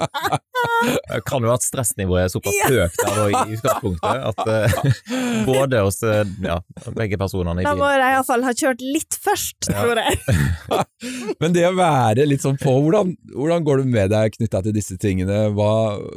[0.00, 2.68] Det kan jo at stressnivået er såpass Ja.
[2.70, 6.56] høyt der i utgangspunktet at uh, både hos eh, ja,
[6.96, 10.18] begge personene i Da må jeg iallfall ha kjørt litt først, tror jeg.
[11.42, 14.76] Men det å være litt sånn på, hvordan, hvordan går det med deg knytta til
[14.76, 15.44] disse tingene?
[15.56, 15.72] Hva,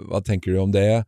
[0.10, 1.04] hva tenker du om det?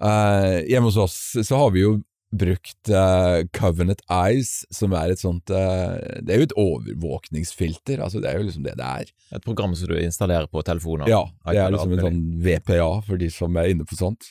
[0.00, 1.98] Uh, hjemme hos oss så har vi jo
[2.30, 8.22] brukt uh, Covenant Eyes, som er et sånt uh, Det er jo et overvåkningsfilter, altså
[8.22, 9.14] det er jo liksom det det er.
[9.34, 11.10] Et program som du installerer på telefoner.
[11.10, 14.30] Ja, det er liksom en sånn VPA for de som er inne på sånt.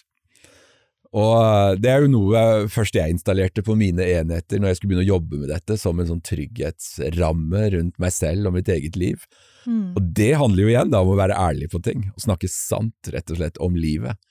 [1.18, 4.94] Og eh, det er jo noe først jeg installerte på mine enheter når jeg skulle
[4.94, 9.00] begynne å jobbe med dette, som en sånn trygghetsramme rundt meg selv og mitt eget
[9.00, 9.26] liv.
[9.66, 9.96] Mm.
[9.98, 13.10] Og det handler jo igjen da om å være ærlig på ting, og snakke sant
[13.14, 14.22] rett og slett om livet.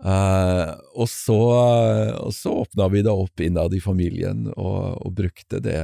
[0.00, 1.36] Eh, og, så,
[2.16, 5.80] og så åpna vi det opp innad i familien, og, og brukte det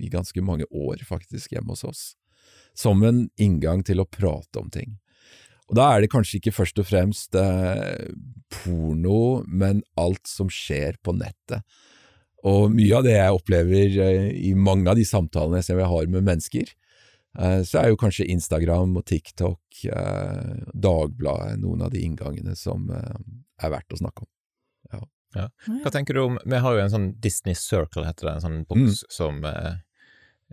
[0.00, 2.02] i ganske mange år faktisk hjemme hos oss,
[2.76, 4.96] som en inngang til å prate om ting.
[5.70, 8.10] Og da er det kanskje ikke først og fremst eh,
[8.50, 11.62] porno, men alt som skjer på nettet.
[12.48, 16.10] Og mye av det jeg opplever eh, i mange av de samtalene som jeg har
[16.10, 16.72] med mennesker,
[17.38, 23.20] så er jo kanskje Instagram og TikTok, eh, Dagbladet, noen av de inngangene som eh,
[23.62, 24.30] er verdt å snakke om.
[25.30, 28.60] Hva tenker du om Vi har jo en sånn Disney Circle, heter det, en sånn
[28.66, 29.76] boks som eh,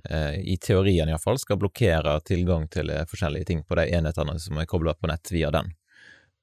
[0.06, 4.60] eh, i teorien iallfall skal blokkere tilgang til eh, forskjellige ting på de enhetene som
[4.62, 5.74] er kobla på nett via den.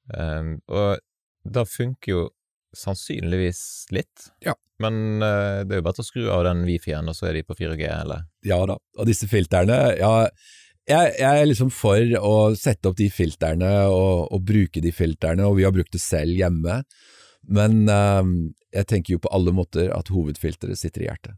[0.05, 0.99] Um, og
[1.45, 2.25] det funker jo
[2.77, 3.59] sannsynligvis
[3.95, 4.53] litt, Ja.
[4.79, 7.33] men uh, det er jo bare til å skru av den wifien, og så er
[7.39, 10.27] de på 4G, eller Ja da, og disse filterne, ja,
[10.87, 15.47] jeg, jeg er liksom for å sette opp de filterne og, og bruke de filterne,
[15.47, 16.83] og vi har brukt det selv hjemme.
[17.47, 18.21] Men uh,
[18.73, 21.35] jeg tenker jo på alle måter at hovedfilteret sitter i hjertet.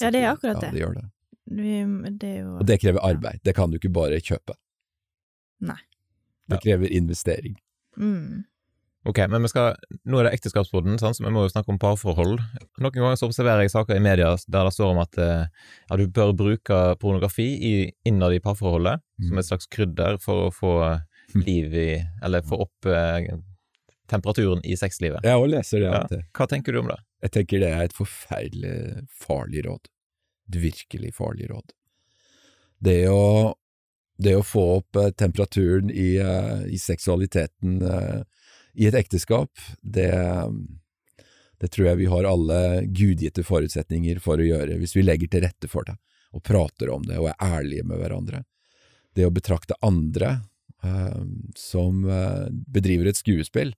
[0.00, 0.68] Ja, det er akkurat det.
[0.68, 1.04] Ja, det gjør det.
[1.48, 4.56] Vi- Det er jo Og det krever arbeid, det kan du ikke bare kjøpe.
[5.64, 5.78] Nei.
[6.48, 7.56] Det krever investering.
[7.96, 8.44] Mm.
[9.06, 9.76] Ok, men skal,
[10.10, 12.40] nå er det ekteskapspodden, så vi må jo snakke om parforhold.
[12.82, 15.44] Noen ganger så observerer jeg saker i media der det står om at eh,
[15.88, 17.74] ja, du bør bruke pornografi i,
[18.08, 19.28] innad i parforholdet, Mm.
[19.32, 21.00] som et slags krydder for å få eh,
[21.34, 21.88] liv i,
[22.22, 23.32] eller få opp eh,
[24.06, 25.24] temperaturen i sexlivet.
[25.26, 26.20] Jeg òg leser det Ja.
[26.38, 27.00] Hva tenker du om det?
[27.26, 29.90] Jeg tenker det er et forferdelig farlig råd.
[30.52, 31.74] Et virkelig farlig råd.
[32.78, 33.54] Det å,
[34.22, 38.22] det å få opp eh, temperaturen i, eh, i seksualiteten eh,
[38.78, 39.50] i et ekteskap,
[39.82, 40.10] det,
[41.58, 45.44] det tror jeg vi har alle gudgitte forutsetninger for å gjøre, hvis vi legger til
[45.46, 45.96] rette for det,
[46.36, 48.44] og prater om det, og er ærlige med hverandre.
[49.16, 50.38] Det å betrakte andre
[50.86, 51.22] eh,
[51.58, 52.04] som
[52.70, 53.74] bedriver et skuespill,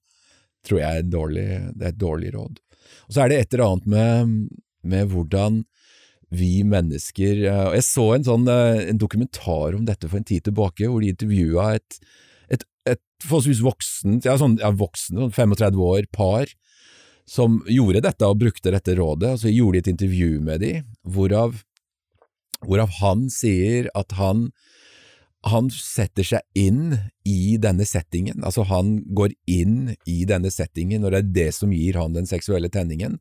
[0.67, 2.61] tror jeg er, dårlig, det er et dårlig råd.
[3.07, 4.35] Og så er det et eller annet med,
[4.93, 5.63] med hvordan
[6.31, 10.45] vi mennesker eh, Jeg så en, sånn, eh, en dokumentar om dette for en tid
[10.47, 11.99] tilbake, hvor de intervjua et,
[12.89, 16.51] et, forholdsvis voksent, ja, sånn, ja, voksen, sånn 35 år, par,
[17.29, 20.73] som gjorde dette og brukte dette rådet, og så gjorde de et intervju med de,
[21.05, 21.61] hvorav,
[22.65, 24.49] hvorav han sier at han
[25.49, 26.91] han setter seg inn
[27.25, 31.73] i denne settingen, altså han går inn i denne settingen, og det er det som
[31.73, 33.17] gir han den seksuelle tenningen.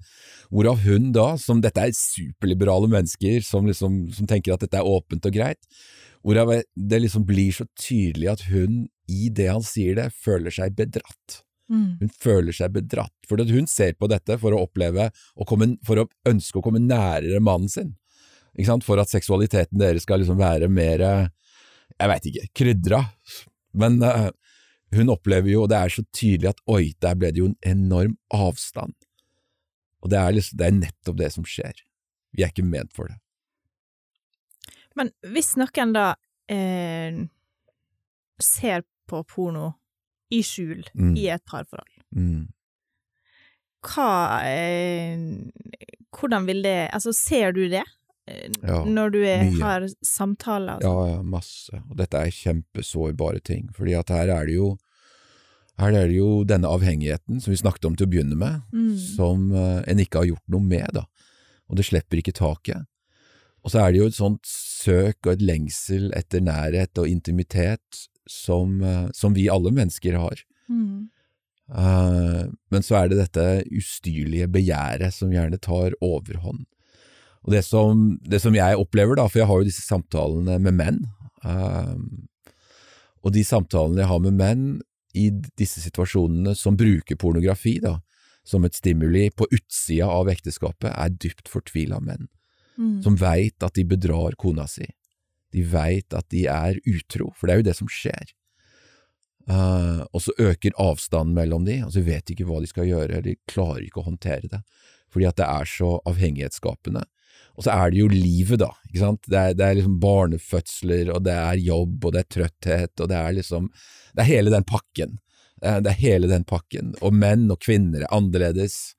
[0.52, 4.88] Hvorav hun da, som dette er superliberale mennesker som, liksom, som tenker at dette er
[4.88, 5.64] åpent og greit,
[6.20, 10.76] hvorav det liksom blir så tydelig at hun, i det han sier det, føler seg
[10.78, 11.40] bedratt.
[11.70, 12.00] Mm.
[12.00, 15.10] Hun føler seg bedratt, for hun ser på dette for å oppleve,
[15.46, 17.92] komme, for å ønske å komme nærere mannen sin,
[18.56, 18.86] ikke sant?
[18.86, 21.04] for at seksualiteten deres skal liksom være mer
[22.00, 23.00] jeg veit ikke, krydra,
[23.78, 24.30] men uh,
[24.96, 27.58] hun opplever jo, og det er så tydelig at oi, der ble det jo en
[27.66, 28.96] enorm avstand.
[30.00, 31.82] Og det er, liksom, det er nettopp det som skjer.
[32.34, 33.18] Vi er ikke ment for det.
[34.98, 36.06] Men hvis noen da
[36.50, 37.20] eh,
[38.42, 39.72] ser på porno
[40.30, 41.14] i skjul Mm.
[41.18, 42.48] i et parforhold, Mm.
[43.86, 44.10] hva
[44.44, 45.18] eh,
[46.10, 47.84] Hvordan vil det Altså, ser du det?
[48.26, 49.60] eh, Ja, når du er, mye.
[49.62, 50.86] har samtaler Altså.
[50.88, 51.10] Ja, sånn?
[51.16, 51.82] ja, masse.
[51.90, 54.76] Og dette er kjempesårbare ting, fordi at her er det jo
[55.80, 58.98] her er det jo denne avhengigheten som vi snakket om til å begynne med, Mm.
[59.16, 61.04] som eh, en ikke har gjort noe med, da.
[61.70, 62.84] Og det slipper ikke taket.
[63.64, 68.08] Og så er det jo et sånt søk og et lengsel etter nærhet og intimitet
[68.30, 70.44] som, eh, som vi alle mennesker har.
[70.70, 71.08] Mm.
[71.70, 76.64] Uh, men så er det dette ustyrlige begjæret som gjerne tar overhånd.
[77.46, 80.76] Og det som, det som jeg opplever, da, for jeg har jo disse samtalene med
[80.76, 81.00] menn,
[81.46, 81.94] uh,
[83.22, 84.66] og de samtalene jeg har med menn
[85.14, 87.98] i disse situasjonene som bruker pornografi da,
[88.46, 92.28] som et stimuli på utsida av ekteskapet, er dypt fortvila menn,
[92.80, 93.02] Mm.
[93.02, 94.86] som veit at de bedrar kona si.
[95.54, 98.34] De veit at de er utro, for det er jo det som skjer.
[99.50, 102.86] Uh, og så øker avstanden mellom de, og så vet de ikke hva de skal
[102.86, 104.60] gjøre, de klarer ikke å håndtere det,
[105.10, 107.02] fordi at det er så avhengighetsskapende.
[107.58, 111.10] Og så er det jo livet, da, ikke sant, det er, det er liksom barnefødsler,
[111.16, 113.66] og det er jobb, og det er trøtthet, og det er liksom,
[114.14, 115.18] det er hele den pakken.
[115.62, 118.94] Eh, Det er hele den pakken, og menn og kvinner er annerledes.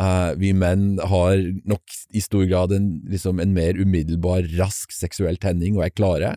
[0.00, 1.36] Eh, vi menn har
[1.68, 6.30] nok i stor grad en, liksom en mer umiddelbar, rask seksuell tenning og er klare,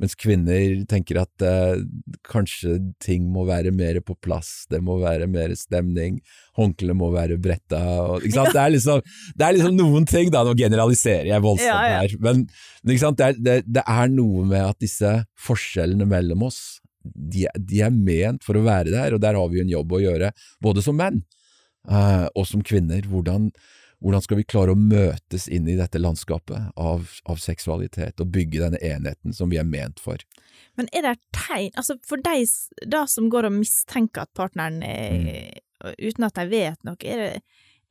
[0.00, 1.78] mens kvinner tenker at uh,
[2.28, 6.18] kanskje ting må være mer på plass, det må være mer stemning,
[6.58, 8.52] håndkleet må være bretta, og, sant?
[8.52, 9.04] Det, er liksom,
[9.38, 12.02] det er liksom noen ting, da, nå generaliserer jeg voldsomt Ja, ja.
[12.02, 12.44] her, men?
[12.86, 15.14] Det, er, det, det er noe med at disse
[15.46, 16.60] forskjellene mellom oss,
[17.06, 20.02] de, de er ment for å være der, og der har vi en jobb å
[20.02, 21.22] gjøre, både som menn
[21.88, 23.02] eh, og som kvinner.
[23.10, 23.50] Hvordan,
[24.02, 28.64] hvordan skal vi klare å møtes inn i dette landskapet av, av seksualitet, og bygge
[28.64, 30.20] denne enheten som vi er ment for?
[30.76, 32.42] Men er det et tegn Altså, for de
[32.92, 35.62] da som går og mistenker at partneren er Mm.
[36.00, 37.42] Uten at de vet noe, er det,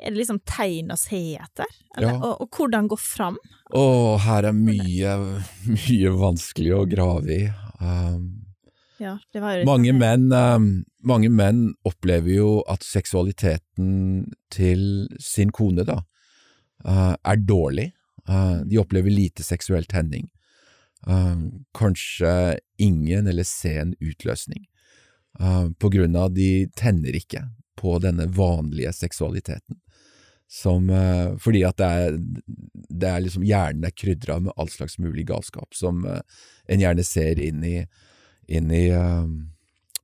[0.02, 1.70] er det liksom tegn å se etter?
[1.96, 2.16] Eller, Ja.
[2.18, 3.38] og, og hvordan gå fram?
[3.70, 5.14] Å, her er mye,
[5.70, 7.46] mye vanskelig å grave i.
[7.80, 8.45] Um,
[8.98, 10.60] Ja, det var jo Mange menn, eh,
[11.04, 16.02] mange menn opplever jo at seksualiteten til sin kone da,
[16.86, 17.92] eh, er dårlig.
[18.28, 20.30] Eh, de opplever lite seksuell tenning.
[21.76, 24.66] Kanskje ingen eller sen utløsning.
[25.78, 27.44] På grunn av de tenner ikke
[27.78, 29.78] på denne vanlige seksualiteten.
[30.50, 30.88] Som,
[31.38, 32.18] fordi at det er,
[32.90, 37.38] det er liksom hjernen er krydra med all slags mulig galskap, som en gjerne ser
[37.38, 37.86] inn i
[38.48, 39.28] inn i eh,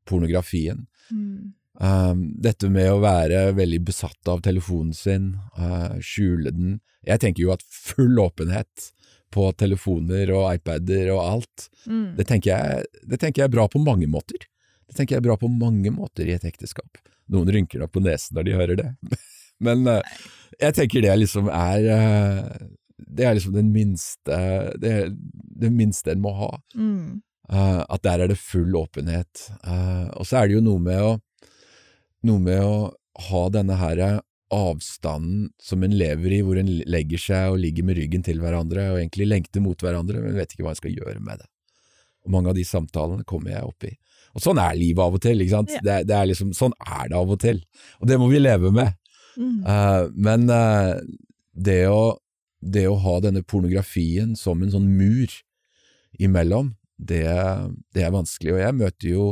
[0.09, 0.85] pornografien.
[1.11, 1.53] Mm.
[1.81, 6.73] Um, dette med å være veldig besatt av telefonen sin, uh, skjule den
[7.07, 8.91] Jeg tenker jo at full åpenhet
[9.33, 12.15] på telefoner og iPader og alt, Mm.
[12.17, 14.43] det tenker, jeg, det tenker jeg er bra på mange måter.
[14.85, 16.99] Det tenker jeg er bra på mange måter i et ekteskap.
[17.31, 18.91] Noen rynker nok på nesen når de hører det,
[19.65, 20.03] men uh,
[20.61, 22.67] jeg tenker det liksom er uh,
[23.01, 24.37] Det er liksom den minste
[24.77, 24.93] Det,
[25.63, 26.51] det minste en må ha.
[26.75, 27.23] Mm.
[27.51, 29.49] Uh, at der er det full åpenhet.
[29.65, 31.13] Uh, og så er det jo noe med å
[32.27, 32.75] noe med å
[33.31, 37.97] ha denne her avstanden som en lever i, hvor en legger seg og ligger med
[37.97, 41.19] ryggen til hverandre og egentlig lengter mot hverandre, men vet ikke hva en skal gjøre
[41.23, 41.47] med det.
[42.25, 43.93] Og mange av de samtalene kommer jeg opp i.
[44.35, 45.71] Og sånn er livet av og til, ikke sant?
[45.73, 45.83] Ja.
[45.87, 47.63] Det, det er liksom, sånn er det av og til.
[47.99, 48.93] Og det må vi leve med.
[49.39, 49.63] Mm.
[49.65, 50.99] Uh, men uh,
[51.55, 52.19] det, å,
[52.59, 55.33] det å ha denne pornografien som en sånn mur
[56.21, 57.25] imellom, det,
[57.95, 58.53] det er vanskelig.
[58.55, 59.25] Og jeg møter jo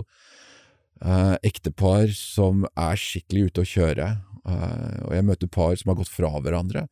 [1.04, 4.10] eh, ektepar som er skikkelig ute å kjøre,
[4.44, 6.88] eh, og jeg møter par som har gått fra hverandre,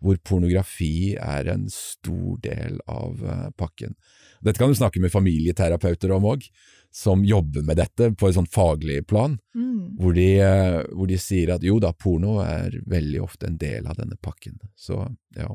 [0.00, 3.96] hvor pornografi er en stor del av eh, pakken.
[4.40, 6.46] Dette kan du snakke med familieterapeuter om òg,
[6.90, 9.96] som jobber med dette på et sånn faglig plan Mm.
[9.98, 13.86] hvor de, eh, hvor de sier at jo da, porno er veldig ofte en del
[13.86, 14.58] av denne pakken.
[14.78, 14.96] Så
[15.36, 15.50] ja.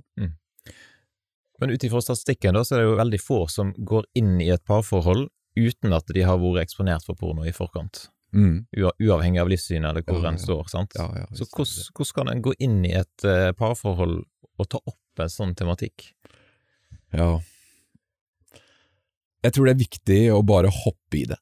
[1.62, 4.50] Men ut ifra statistikken da, så er det jo veldig få som går inn i
[4.54, 8.10] et parforhold uten at de har vært eksponert for porno i forkant.
[8.36, 8.66] Mm.
[8.76, 10.96] Uavhengig av livssynet eller hvor Ja, en står, sant?
[11.00, 14.18] ja, ja Så hvordan kan en gå inn i et uh, parforhold
[14.60, 16.10] og ta opp en sånn tematikk?
[17.16, 17.40] Ja.
[19.46, 21.38] Jeg tror det er viktig å bare hoppe i det,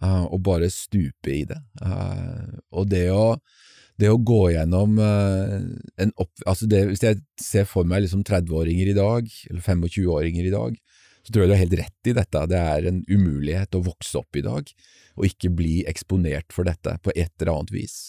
[0.00, 1.58] uh, og bare stupe i det.
[1.82, 3.36] Uh, og det å,
[4.02, 5.58] det å gå gjennom eh,
[6.04, 6.32] en opp...
[6.48, 10.78] Altså det, hvis jeg ser for meg liksom 30-åringer i dag, eller 25-åringer i dag,
[11.22, 12.46] så tror jeg du har helt rett i dette.
[12.50, 14.72] Det er en umulighet å vokse opp i dag,
[15.14, 18.00] og ikke bli eksponert for dette på et eller annet vis.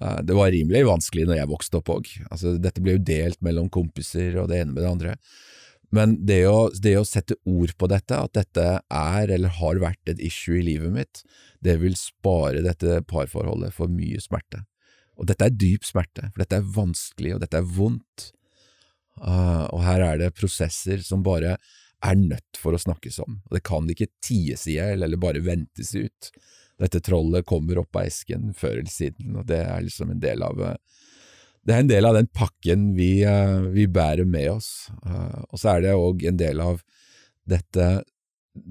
[0.00, 2.14] Eh, Det var rimelig vanskelig når jeg vokste opp òg.
[2.30, 5.16] Altså, dette ble jo delt mellom kompiser og det ene med det andre.
[5.94, 10.10] Men det å, det å sette ord på dette, at dette er eller har vært
[10.10, 11.22] et issue i livet mitt,
[11.62, 14.64] det vil spare dette parforholdet for mye smerte.
[15.16, 18.30] Og dette er dyp smerte, for dette er vanskelig, og dette er vondt.
[19.16, 21.56] Uh, og her er det prosesser som bare
[22.04, 23.40] er nødt for å snakkes om.
[23.48, 26.30] Og det kan ikke ties i hjel eller bare ventes ut.
[26.80, 30.44] Dette trollet kommer opp av esken før eller siden, og det er liksom en del
[30.44, 30.76] av eh,
[31.66, 34.90] det er en del av den pakken vi, eh, vi bærer med oss.
[35.02, 36.84] Eh, og så er det òg en del av
[37.48, 37.88] dette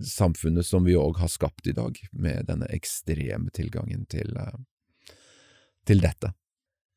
[0.05, 4.31] samfunnet som vi òg har skapt i dag, med denne ekstreme tilgangen til,
[5.85, 6.33] til dette.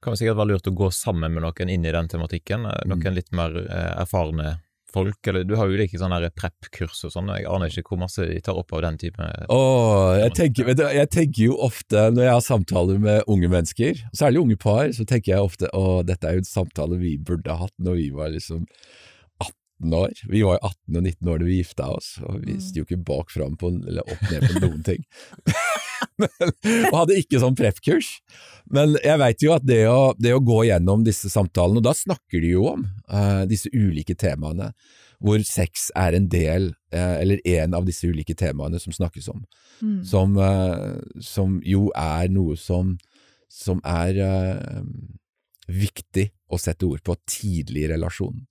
[0.02, 2.84] Kan det sikkert være lurt å gå sammen med noen inn i den tematikken, eh,
[2.86, 3.14] noen Mm.
[3.16, 7.36] litt mer eh, erfarne folk, eller du har jo ulike sånne prep-kurs og sånn, og
[7.36, 9.18] jeg aner ikke hvor masse de tar opp av den type
[9.52, 13.50] Åh, jeg tenker, vet du, jeg tenker jo ofte når jeg har samtaler med unge
[13.52, 17.18] mennesker, særlig unge par, så tenker jeg ofte å, dette er jo en samtale vi
[17.18, 18.64] burde ha hatt når vi var liksom
[19.44, 20.24] 18 år.
[20.30, 22.88] Vi var jo 18 og 19 år da vi gifta oss, og vi sto jo
[22.88, 25.04] ikke bak fram på, eller opp ned på noen ting.
[26.90, 28.08] Og hadde ikke sånn prep-kurs.
[28.74, 31.94] Men jeg veit jo at det å, det å gå gjennom disse samtalene, og da
[31.96, 34.72] snakker de jo om uh, disse ulike temaene,
[35.24, 39.44] hvor sex er en del, uh, eller en av disse ulike temaene som snakkes om
[39.78, 40.00] Mm.
[40.02, 42.96] som, uh, som jo er noe som,
[43.46, 44.16] som er
[45.70, 48.42] viktig å sette ord på tidlig i relasjonen.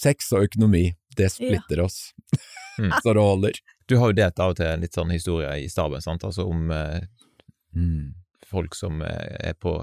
[0.00, 2.14] Sex og økonomi, det splitter oss,
[2.76, 2.90] Mm.
[3.02, 3.60] så det holder.
[3.88, 6.46] Du har jo delt av og til en litt sånn historie i staben, sant, altså
[6.50, 7.00] om eh,
[7.76, 8.14] Mm.
[8.46, 9.74] folk som eh, er på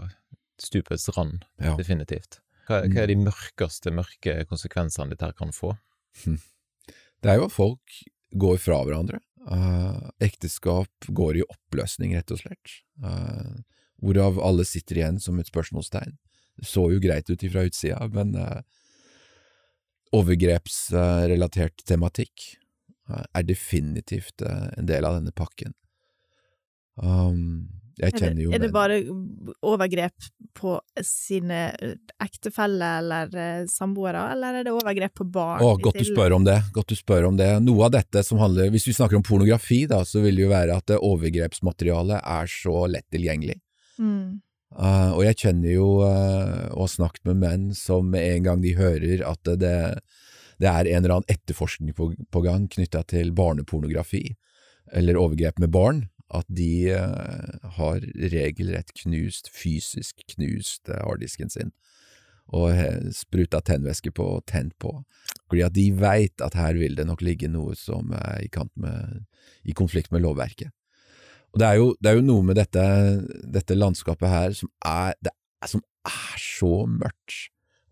[0.59, 1.75] stupets rand, Ja.
[1.77, 2.39] definitivt.
[2.67, 5.77] Hva, hva er de mørkeste, mørke konsekvensene dette her kan få?
[7.23, 7.93] Det er jo at folk
[8.35, 9.19] går fra hverandre.
[9.47, 12.73] Eh, ekteskap går i oppløsning, rett og slett.
[13.03, 13.61] Eh,
[14.01, 16.17] hvorav alle sitter igjen som et spørsmålstegn.
[16.57, 18.61] Det så jo greit ut ifra utsida, men uh,
[20.13, 22.57] overgrepsrelatert tematikk
[23.09, 25.73] er definitivt eh, en del av denne pakken.
[26.95, 28.95] Um, jeg Er det, kjenner jo er det menn- bare
[29.61, 35.61] overgrep på sine ektefelle ektefeller eller eh, samboere, eller er det overgrep på barn?
[35.61, 36.57] Å, godt du spør om det.
[36.73, 37.51] Godt du spør om det.
[37.61, 40.53] Noe av dette som handler Hvis vi snakker om pornografi, da, så vil det jo
[40.53, 43.59] være at det overgrepsmaterialet er så lett tilgjengelig.
[44.01, 44.41] Mm.
[44.73, 48.63] Uh, og jeg kjenner jo, uh, og har snakket med menn som med en gang
[48.63, 49.77] de hører at det,
[50.61, 54.35] det er en eller annen etterforskning på, på gang knytta til barnepornografi,
[54.93, 61.73] eller overgrep med barn, at de eh, har regelrett knust, fysisk knust eh, harddisken sin,
[62.53, 62.75] og
[63.15, 64.91] spruta tennvæske på og tent på,
[65.47, 69.23] fordi at de veit at her vil det nok ligge noe som er i, med,
[69.63, 70.73] i konflikt med lovverket.
[71.53, 72.83] Og det er jo, det er jo noe med dette,
[73.53, 77.37] dette landskapet her som er, er, som er så mørkt,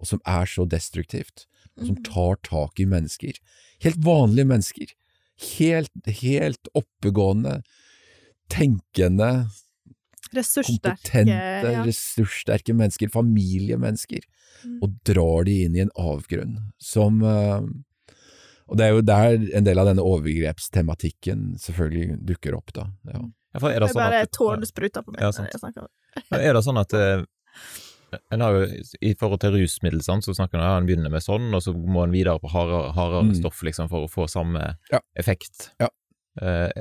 [0.01, 1.45] og som er så destruktivt,
[1.80, 2.03] og som Mm.
[2.03, 3.34] tar tak i mennesker.
[3.82, 4.88] Helt vanlige mennesker.
[5.57, 7.63] Helt, helt oppegående,
[8.49, 9.47] tenkende,
[10.34, 10.95] Ressurssterke.
[11.01, 11.84] kompetente, ja.
[11.84, 14.22] ressurssterke mennesker, familiemennesker,
[14.63, 14.78] Mm.
[14.84, 17.61] og drar de inn i en avgrunn som eh,
[18.69, 22.86] Og det er jo der en del av denne overgrepstematikken selvfølgelig dukker opp, da.
[23.05, 23.19] Ja.
[23.53, 25.49] Ja, for er det Det er sånn bare at, tårene spruter på meg Ja, når
[25.51, 25.88] jeg snakker.
[26.32, 27.26] Men Er det sånn at eh,
[28.32, 28.66] en har jo,
[29.01, 31.74] I forhold til rusmiddel, sant, så snakker man ja, en begynner med sånn, og så
[31.74, 33.36] må en videre på hardere, hardere Mm.
[33.39, 34.99] stoff liksom, for å få samme Ja.
[35.16, 35.72] effekt.
[35.80, 35.88] Ja.
[36.41, 36.72] Eh,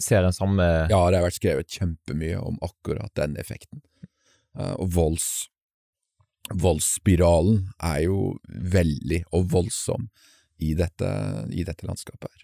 [0.00, 3.82] ser en samme Ja, det har vært skrevet kjempemye om akkurat den effekten.
[4.58, 5.48] Eh, og volds,
[6.54, 10.08] voldsspiralen er jo veldig og voldsom
[10.62, 11.08] i dette,
[11.52, 12.42] i dette landskapet her.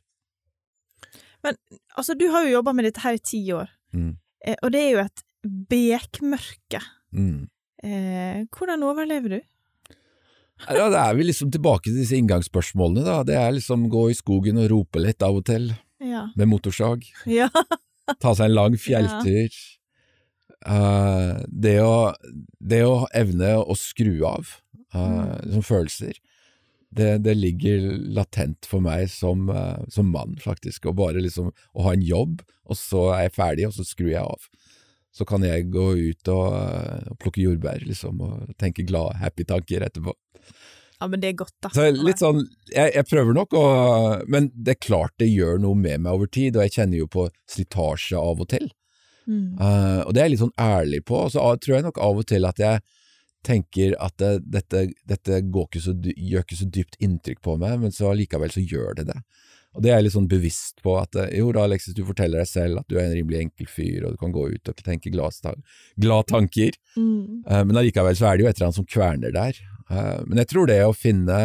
[1.42, 1.56] Men
[1.96, 4.16] Altså, du har jo jobba med dette her i ti år, Mm.
[4.46, 5.22] eh, og det er jo et
[5.68, 6.80] bekmørke.
[7.12, 7.48] Mm.
[7.82, 9.40] Eh, hvordan overlever du?
[10.68, 13.22] Ja, da er vi liksom tilbake til disse inngangsspørsmålene, da.
[13.26, 15.72] Det er liksom gå i skogen og rope litt av og til,
[16.02, 16.28] Ja.
[16.36, 17.04] med motorsag.
[17.26, 17.48] ja.
[18.20, 19.50] Ta seg en lang fjelltur.
[20.66, 22.12] Eh, det, å,
[22.60, 24.58] det å evne å skru av
[24.94, 26.18] uh, som følelser,
[26.92, 30.86] det, det ligger latent for meg som, uh, som mann, faktisk.
[30.86, 34.12] Å bare liksom å ha en jobb, og så er jeg ferdig, og så skrur
[34.12, 34.46] jeg av.
[35.12, 39.44] Så kan jeg gå ut og, eh, og plukke jordbær, liksom, og tenke glade, happy
[39.48, 40.14] tanker etterpå.
[41.00, 41.72] ja, men det er godt, da.
[41.74, 45.76] Så litt sånn, jeg, jeg prøver nok og, Men det er klart det gjør noe
[45.76, 48.70] med meg over tid, og jeg kjenner jo på slitasje av og til.
[49.26, 49.58] Mm.
[49.60, 52.22] Uh, og det er jeg litt sånn ærlig på, og så tror jeg nok av
[52.22, 52.82] og til at jeg
[53.46, 57.80] tenker at det, dette, dette går ikke så, gjør ikke så dypt inntrykk på meg,
[57.82, 59.18] men så likevel så gjør det det.
[59.72, 62.42] Og det er jeg litt sånn bevisst på at eh, jo da, Alexis, du forteller
[62.42, 64.82] deg selv at du er en rimelig enkel fyr, og du kan gå ut og
[64.84, 65.38] tenke glad,
[66.28, 67.40] tanker, Mm.
[67.48, 69.56] Eh, men allikevel så er det jo et eller annet som kverner der.
[69.88, 71.38] Eh, men jeg tror det å finne,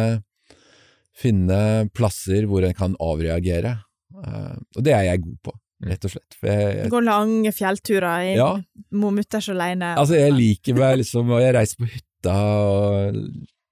[1.16, 1.60] finne
[1.96, 3.78] plasser hvor en kan avreagere,
[4.24, 5.54] eh, og det er jeg god på,
[5.88, 6.36] rett og slett.
[6.36, 8.50] For jeg, jeg, Gå lange fjellturer inn ja,
[8.92, 9.94] må mutters alene.
[9.96, 13.22] altså jeg liker meg liksom, og jeg reiser på hytta og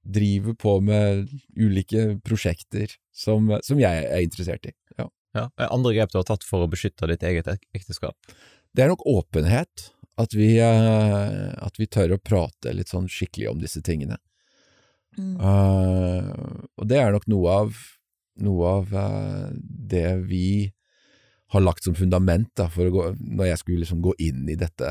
[0.06, 1.26] driver på med
[1.58, 4.74] ulike prosjekter som, som jeg er interessert i.
[4.98, 5.08] Ja.
[5.36, 8.16] ja, andre grep du har tatt for å beskytte ditt eget ekteskap.
[8.76, 9.90] Det er nok åpenhet,
[10.20, 14.16] at vi, eh, at vi tør å prate litt sånn skikkelig om disse tingene.
[15.16, 15.36] Mm.
[15.40, 17.76] Uh, og det er nok noe av,
[18.44, 20.48] noe av uh, det vi
[21.54, 24.58] har lagt som fundament da, for å gå, når jeg skulle liksom gå inn i
[24.60, 24.90] dette,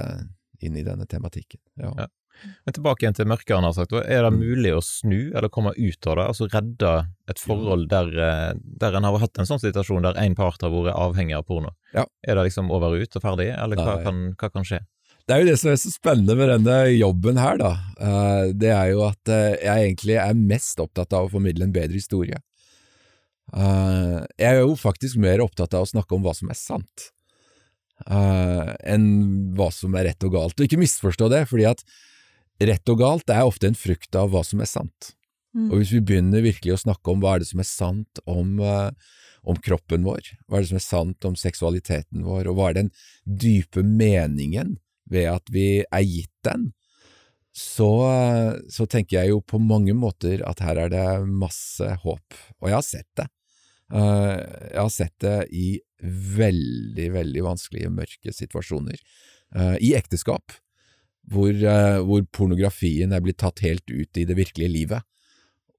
[0.66, 1.61] inn i denne tematikken.
[1.82, 1.91] Ja.
[1.99, 2.07] Ja.
[2.65, 3.93] Men tilbake igjen til mørket, han har sagt.
[3.93, 4.39] Er det Mm.
[4.39, 8.95] mulig å snu, eller komme ut av det, altså redde et forhold der, eh, der
[8.95, 11.71] en har hatt en sånn situasjon der en part har vært avhengig av porno?
[11.93, 12.05] Ja.
[12.27, 14.79] Er det liksom over og ut og ferdig, eller hva kan, hva kan skje?
[15.27, 17.71] Det er jo det som er så spennende med denne jobben her, da.
[17.99, 21.71] Eh, det er jo at eh, jeg egentlig er mest opptatt av å formidle en
[21.73, 22.38] bedre historie.
[23.53, 27.11] Jeg er jo faktisk mer opptatt av å snakke om hva som er sant,
[28.09, 29.05] enn
[29.55, 30.59] hva som er rett og galt.
[30.59, 31.83] Og ikke misforstå det, fordi at
[32.62, 35.12] rett og galt er ofte en frukt av hva som er sant.
[35.56, 35.70] Mm.
[35.70, 38.58] Og hvis vi begynner virkelig å snakke om hva er det som er sant om,
[38.60, 38.91] eh,
[39.47, 42.80] om kroppen vår, hva er det som er sant om seksualiteten vår, og hva er
[42.82, 42.91] den
[43.24, 44.78] dype meningen
[45.12, 46.74] ved at vi er gitt den,
[47.56, 52.36] så, eh, så tenker jeg jo på mange måter at her er det masse håp.
[52.60, 53.30] Og jeg har sett det.
[53.93, 58.99] Eh, Jeg har sett det i veldig, veldig vanskelige, mørke situasjoner.
[59.56, 60.51] I ekteskap,
[61.32, 65.05] hvor, eh, hvor pornografien er blitt tatt helt ut i det virkelige livet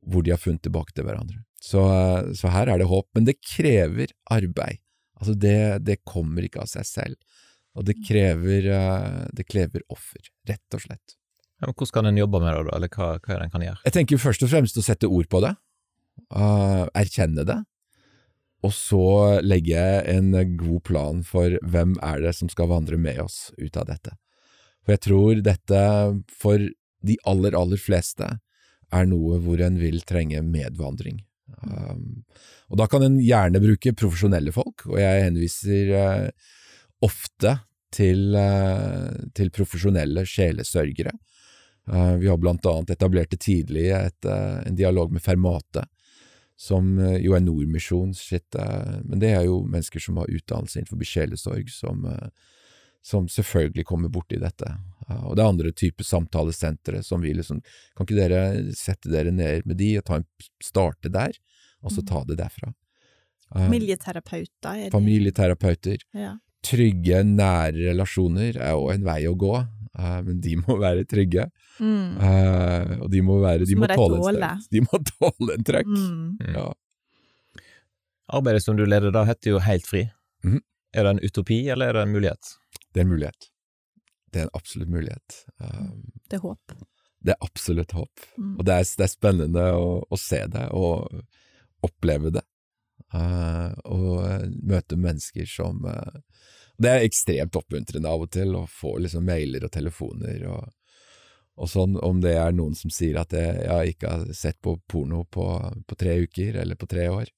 [0.06, 1.42] hvor de har funnet tilbake til hverandre.
[1.62, 4.82] Så, eh, så her er det håp, men det krever arbeid.
[5.16, 7.44] Altså det, det kommer ikke av seg selv,
[7.76, 11.16] og det krever, eh, det krever offer, rett og slett.
[11.56, 13.64] Ja, men hvordan kan en jobbe med det, eller hva, hva er det en kan
[13.64, 13.80] gjøre?
[13.88, 15.54] Jeg tenker først og fremst å sette ord på det,
[16.36, 17.56] uh, erkjenne det,
[18.64, 19.06] og så
[19.44, 19.80] legge
[20.10, 24.12] en god plan for hvem er det som skal vandre med oss ut av dette.
[24.86, 25.84] For jeg tror dette,
[26.30, 26.62] for
[27.06, 28.28] de aller, aller fleste,
[28.94, 31.18] er noe hvor en vil trenge medvandring.
[31.62, 32.22] Um,
[32.70, 36.52] og da kan en gjerne bruke profesjonelle folk, og jeg henviser uh,
[37.06, 37.56] ofte
[37.94, 41.14] til, uh, til profesjonelle sjelesørgere.
[41.90, 45.86] Uh, vi har blant annet etablert det tidlig et, en dialog med Fermate,
[46.56, 48.56] som jo er Nordmisjons sitt,
[49.04, 52.30] men det er jo mennesker som har utdannelse innenfor sjelesorg, som, eh,
[53.06, 54.72] som selvfølgelig kommer borti dette.
[55.06, 57.60] Eh, og det er andre typer samtalesentre som vi liksom
[57.94, 58.40] Kan ikke dere
[58.74, 60.26] sette dere ned med de og ta en,
[60.62, 61.36] starte der,
[61.86, 62.72] og så ta det derfra?
[63.54, 64.74] Eh, Familieterapeuter.
[64.88, 66.02] er familieterapeuter.
[66.16, 66.34] Ja.
[66.66, 71.46] trygge, nære relasjoner er òg en vei å gå, eh, men de må være trygge.
[71.78, 72.18] Mm.
[72.18, 74.50] Eh, og de må være De må må, tåle, tåle.
[74.72, 75.94] De må tåle en trøkk.
[75.94, 76.36] Mm.
[76.42, 76.54] Mm.
[76.58, 76.66] Ja.
[78.34, 80.08] Arbeidet som du leder da, heter jo Helt fri.
[80.42, 80.58] Mm.
[80.96, 82.56] Er det en utopi, eller er det en mulighet?
[82.96, 83.48] Det er en mulighet.
[84.32, 85.34] Det er en absolutt mulighet.
[85.60, 86.72] Um, Det er håp.
[87.20, 88.22] det er absolutt håp.
[88.38, 88.54] Mm.
[88.56, 91.18] Og det er, det er spennende å, å se det og
[91.84, 92.42] oppleve det.
[93.12, 96.16] Uh, og eh, møte mennesker som uh,
[96.80, 100.72] Det er ekstremt oppmuntrende av og til å få liksom mailer og telefoner og,
[101.60, 104.78] og sånn, om det er noen som sier at jeg, jeg ikke har sett på
[104.88, 105.46] porno på,
[105.86, 107.28] på tre uker eller på tre år,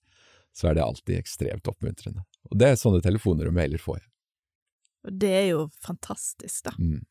[0.54, 2.22] så er det alltid ekstremt oppmuntrende.
[2.48, 4.08] Og det er sånne telefoner og mailer får jeg.
[5.08, 6.74] Og det er jo fantastisk, da.
[6.76, 7.02] Mm.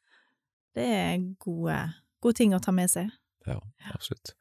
[0.77, 1.77] Det er gode,
[2.21, 3.09] gode ting å ta med seg.
[3.47, 3.57] Ja,
[3.93, 4.35] Absolutt.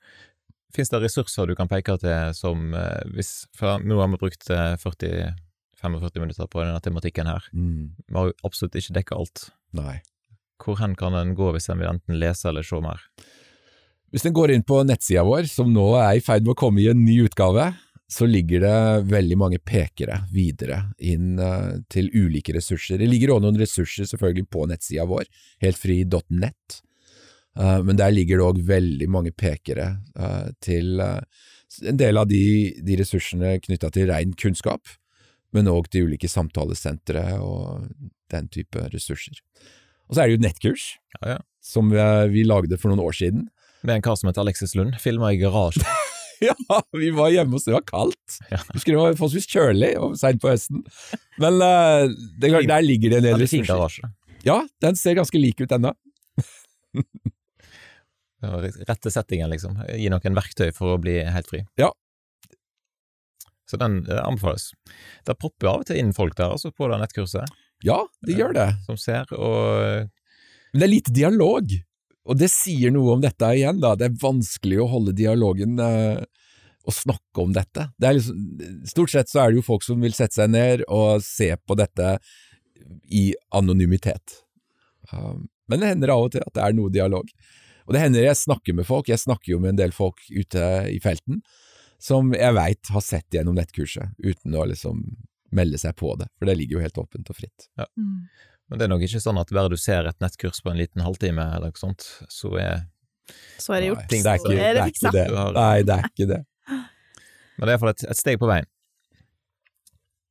[0.74, 4.50] Fins det ressurser du kan peke til som eh, hvis For nå har vi brukt
[4.52, 7.46] eh, 40-45 minutter på denne tematikken her.
[7.54, 7.94] Mm.
[8.02, 9.46] Vi har jo absolutt ikke dekka alt.
[9.78, 10.00] Nei.
[10.60, 13.00] Hvor hen kan en gå hvis en vil enten lese eller se mer?
[14.12, 16.82] Hvis en går inn på nettsida vår, som nå er i ferd med å komme
[16.82, 17.70] i en ny utgave,
[18.08, 23.00] så ligger det veldig mange pekere videre inn uh, til ulike ressurser.
[23.00, 25.26] Det ligger også noen ressurser selvfølgelig på nettsida vår,
[25.64, 26.78] heltfri.nett,
[27.58, 29.88] uh, men der ligger det òg veldig mange pekere
[30.18, 31.18] uh, til eh,
[31.90, 32.44] en del av de,
[32.86, 34.94] de ressursene knytta til rein kunnskap,
[35.54, 37.88] men òg til ulike samtalesentre og
[38.30, 39.42] den type ressurser.
[40.06, 41.38] Og så er det jo et nettkurs, Ja, ja.
[41.58, 43.48] som vi, vi lagde for noen år siden.
[43.82, 45.82] Med en kar som heter Alexis Lund, filma i garasjen.
[46.46, 46.54] Ja,
[46.92, 48.36] vi var hjemme hos det var kaldt.
[48.50, 48.58] Ja.
[48.74, 50.82] Husker det var forholdsvis kjølig og seint på høsten.
[51.42, 52.04] Men uh,
[52.40, 54.10] det, der ligger det en del ressurser.
[54.46, 55.94] Ja, den ser ganske lik ut ennå.
[58.86, 59.78] Rette settingen, liksom.
[59.96, 61.62] Gi noen verktøy for å bli helt fri.
[61.80, 61.88] Ja.
[63.66, 64.68] Så den eh, anbefales.
[65.26, 68.54] Det popper av og til inn folk der, altså, på det nettkurset, Ja, det gjør
[68.54, 68.68] det.
[68.86, 70.06] som ser, og
[70.72, 71.64] Men det er lite dialog.
[72.26, 73.94] Og det sier noe om dette igjen, da.
[73.98, 76.24] Det er vanskelig å holde dialogen eh,
[76.86, 77.88] og snakke om dette.
[77.98, 78.40] Det er liksom,
[78.90, 81.78] stort sett så er det jo folk som vil sette seg ned og se på
[81.78, 82.16] dette
[83.10, 84.40] i anonymitet.
[85.12, 87.30] Um, men det hender av og til at det er noe dialog.
[87.86, 90.66] Og det hender jeg snakker med folk, jeg snakker jo med en del folk ute
[90.90, 91.40] i felten,
[92.02, 95.04] som jeg veit har sett gjennom nettkurset, uten å liksom
[95.54, 97.68] melde seg på det, for det ligger jo helt åpent og fritt.
[97.78, 98.26] Mm.
[98.68, 101.02] Men det er nok ikke sånn at bare du ser et nettkurs på en liten
[101.04, 102.02] halvtime eller noe sånt,
[102.32, 102.86] så er
[103.62, 104.06] Så er det gjort.
[104.10, 105.26] Nei, det er ikke, det det er ikke det.
[105.56, 106.40] Nei, det er ikke det.
[107.56, 108.66] Men det er iallfall et, et steg på veien.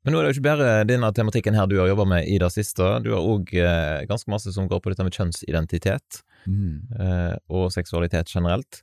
[0.06, 2.36] Men nå er det jo ikke bare denne tematikken her du har jobba med i
[2.38, 6.84] det siste, du har òg eh, ganske masse som går på dette med kjønnsidentitet Mm.
[7.02, 8.78] eh, og seksualitet generelt.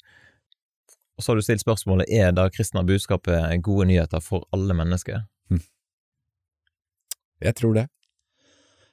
[1.14, 5.20] Og så har du stilt spørsmålet er det kristne budskapet gode nyheter for alle mennesker.
[7.42, 7.86] Jeg tror det.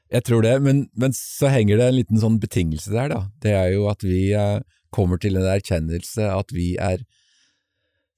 [0.09, 3.19] Jeg tror det, men, men så henger det en liten sånn betingelse der, da.
[3.43, 4.61] Det er jo at vi eh,
[4.93, 7.03] kommer til en erkjennelse at vi er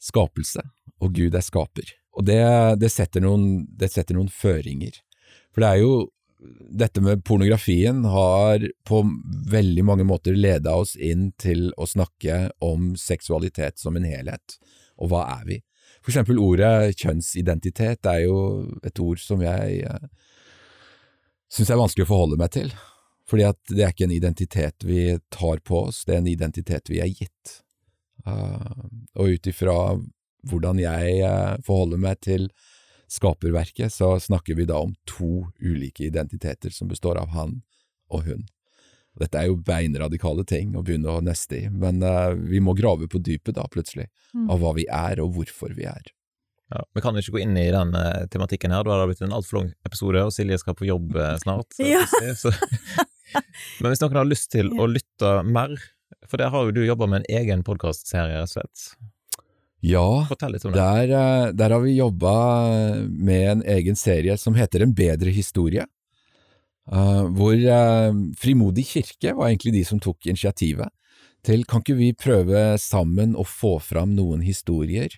[0.01, 0.63] skapelse,
[1.03, 1.91] og Gud er skaper.
[2.15, 2.39] Og det,
[2.81, 4.97] det, setter, noen, det setter noen føringer.
[5.51, 5.93] For det er jo
[6.73, 9.03] dette med pornografien har på
[9.51, 14.57] veldig mange måter leda oss inn til å snakke om seksualitet som en helhet,
[14.97, 15.59] og hva er vi?
[16.01, 18.37] For eksempel ordet kjønnsidentitet er jo
[18.81, 20.07] et ord som jeg eh,
[21.51, 22.71] syns er vanskelig å forholde meg til.
[23.29, 26.91] Fordi at det er ikke en identitet vi tar på oss, det er en identitet
[26.91, 27.59] vi er gitt.
[28.27, 28.87] Uh,
[29.17, 29.75] og ut ifra
[30.49, 32.49] hvordan jeg uh, forholder meg til
[33.11, 37.61] skaperverket, så snakker vi da om to ulike identiteter som består av han
[38.11, 38.45] og hun.
[39.19, 43.09] Dette er jo beinradikale ting å begynne å neste i, men uh, vi må grave
[43.11, 44.45] på dypet da, plutselig, Mm.
[44.47, 46.05] av hva vi er og hvorfor vi er.
[46.71, 49.23] Ja, Vi kan ikke gå inn i den uh, tematikken her, da har det blitt
[49.27, 51.67] en altfor lang episode, og Silje skal på jobb uh, snart.
[51.75, 52.05] så- Ja.
[52.39, 52.51] så.
[53.81, 55.73] Men hvis noen har lyst til å lytte mer,
[56.27, 58.85] for der har jo du jobba med en egen podkastserie, rett og slett.
[59.81, 60.03] Ja.
[60.75, 62.33] Der, eh, der har vi jobba
[63.09, 65.87] med en egen serie som heter En bedre historie.
[66.91, 67.55] eh, hvor
[68.37, 70.89] Frimodig kirke var egentlig de som tok initiativet
[71.43, 75.09] til kan ikke vi prøve sammen å få fram noen historier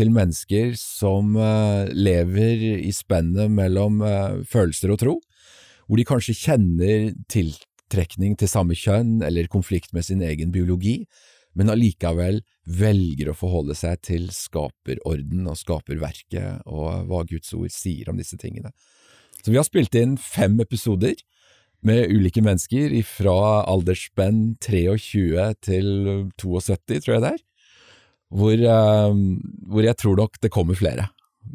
[0.00, 5.16] til mennesker som eh, lever i spennet mellom eh, følelser og tro,
[5.86, 11.02] hvor de kanskje kjenner tiltrekning til samme kjønn eller konflikt med sin egen biologi,
[11.58, 12.40] men allikevel
[12.70, 18.38] velger å forholde seg til skaperorden og skaperverket og hva Guds ord sier om disse
[18.40, 18.70] tingene.
[19.42, 21.18] Så vi har spilt inn fem episoder
[21.86, 25.88] med ulike mennesker fra aldersspenn 23 til
[26.38, 27.44] 72, tror jeg det er,
[28.30, 29.14] hvor, eh,
[29.70, 31.04] hvor jeg tror nok det kommer flere.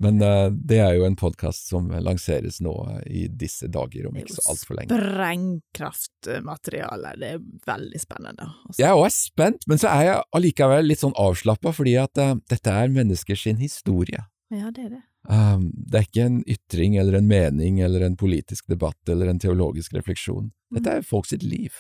[0.02, 4.34] Men eh, det er jo en podkast som lanseres nå i disse dager, om ikke
[4.36, 4.90] så altfor lenge.
[4.92, 8.46] Sprengkraftmateriale, det er veldig spennende.
[8.68, 8.80] Også.
[8.82, 12.38] Jeg er også spent, men så er jeg allikevel litt sånn avslappa, fordi at uh,
[12.52, 14.22] dette er menneskers sin historie.
[14.54, 15.04] Ja, det er det.
[15.26, 19.42] Um, det er ikke en ytring eller en mening eller en politisk debatt eller en
[19.42, 20.52] teologisk refleksjon.
[20.76, 21.74] Dette er folk sitt liv.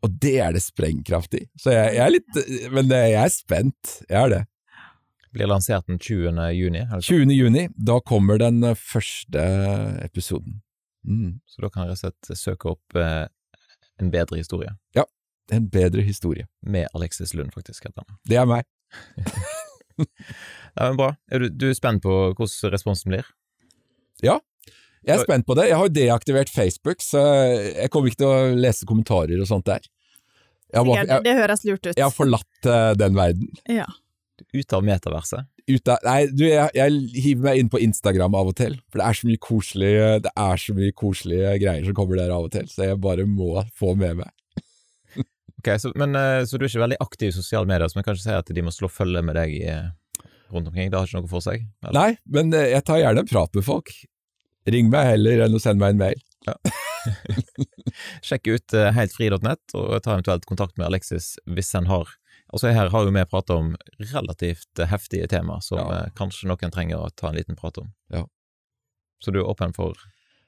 [0.00, 0.06] Ja.
[0.08, 1.42] Og det er det sprengkraft i.
[1.60, 3.90] Så jeg, jeg er litt Men det- jeg er spent.
[4.08, 4.46] Jeg er det.
[5.32, 6.40] Blir lansert den 20.
[6.56, 7.30] juni, eller 20.
[7.36, 9.44] juni, da kommer den eh, første
[10.02, 10.60] episoden.
[11.06, 11.40] Mm.
[11.48, 13.26] så da kan jeg rett og slett søke opp eh,
[14.00, 14.72] En bedre historie.
[14.96, 15.04] Ja.
[15.52, 16.46] En bedre historie.
[16.62, 17.84] Med Alexis Lund, faktisk.
[17.84, 18.18] heter han.
[18.28, 18.64] Det er meg.
[20.76, 21.10] Ja, men bra.
[21.30, 23.26] Er du, du er spent på hvordan responsen blir?
[25.06, 25.70] Jeg er spent på det.
[25.70, 29.68] Jeg har jo deaktivert Facebook, så jeg kommer ikke til å lese kommentarer og sånt
[29.68, 29.86] der.
[30.70, 31.94] Jeg har, bare, jeg, det høres lurt ut.
[31.96, 33.48] jeg har forlatt eh, den verden.
[33.66, 33.88] Ja.
[34.54, 35.48] Ut av metaverset?
[35.70, 39.02] Ut av, nei, du, jeg, jeg hiver meg inn på Instagram av og til, for
[39.02, 42.46] det er så mye koselige, det er så mye koselige greier som kommer der av
[42.46, 44.30] og til, så jeg bare må få med meg.
[45.60, 48.06] Ok, så, men, eh, så du er ikke veldig aktiv i sosiale medier, så vi
[48.06, 49.66] kan ikke si at de må slå følge med deg i
[50.50, 50.90] rundt omkring?
[50.90, 51.66] Det har ikke noe for seg?
[51.84, 51.96] eller?
[51.96, 53.92] Nei, men eh, jeg tar gjerne en prat med folk.
[54.68, 56.20] Ring meg heller enn å sende meg en mail.
[58.26, 62.08] Sjekk ut heltfri.nett og ta eventuelt kontakt med Alexis hvis en har
[62.50, 66.00] Altså Her har jo vi prata om relativt eh, heftige tema som Ja.
[66.00, 67.92] eh, kanskje noen trenger å ta en liten prat om.
[68.10, 68.24] Ja.
[69.22, 69.94] Så du er åpen for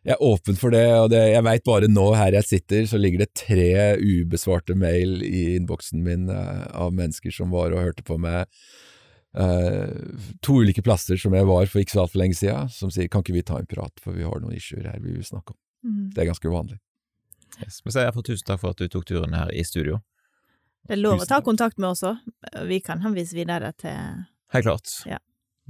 [0.05, 2.99] Jeg er åpen for det, og det, jeg veit bare nå her jeg sitter, så
[2.99, 8.03] ligger det tre ubesvarte mail i innboksen min eh, av mennesker som var og hørte
[8.03, 8.57] på meg eh,
[9.33, 13.23] to ulike plasser som jeg var for ikke så altfor lenge siden, som sier kan
[13.25, 15.59] ikke vi ta en prat, for vi har noen issuer her vi vil snakke om.
[15.89, 16.11] Mm.
[16.15, 16.79] Det er ganske uvanlig.
[17.63, 17.81] yes.
[17.85, 20.01] Men så jeg får tusen takk for at du tok turen her i studio.
[20.87, 22.19] Det er lov å ta kontakt med oss òg.
[22.69, 23.97] Vi kan henvise videre til
[24.53, 24.91] Helt klart.
[25.09, 25.19] Ja.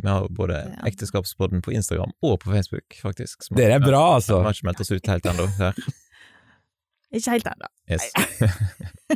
[0.03, 0.87] Vi har både Ja.
[0.89, 3.43] Ekteskapspodden på Instagram og på Facebook, faktisk.
[3.45, 4.39] som- Dere er bra, altså!
[4.41, 5.47] Vi har ikke meldt oss ut helt ennå.
[7.13, 7.69] Ikke helt ennå.
[7.91, 8.11] Yes.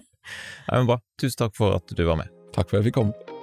[0.68, 0.98] ja, men bra.
[1.18, 2.28] Tusen takk for at du var med.
[2.52, 3.35] Takk for at jeg fikk komme.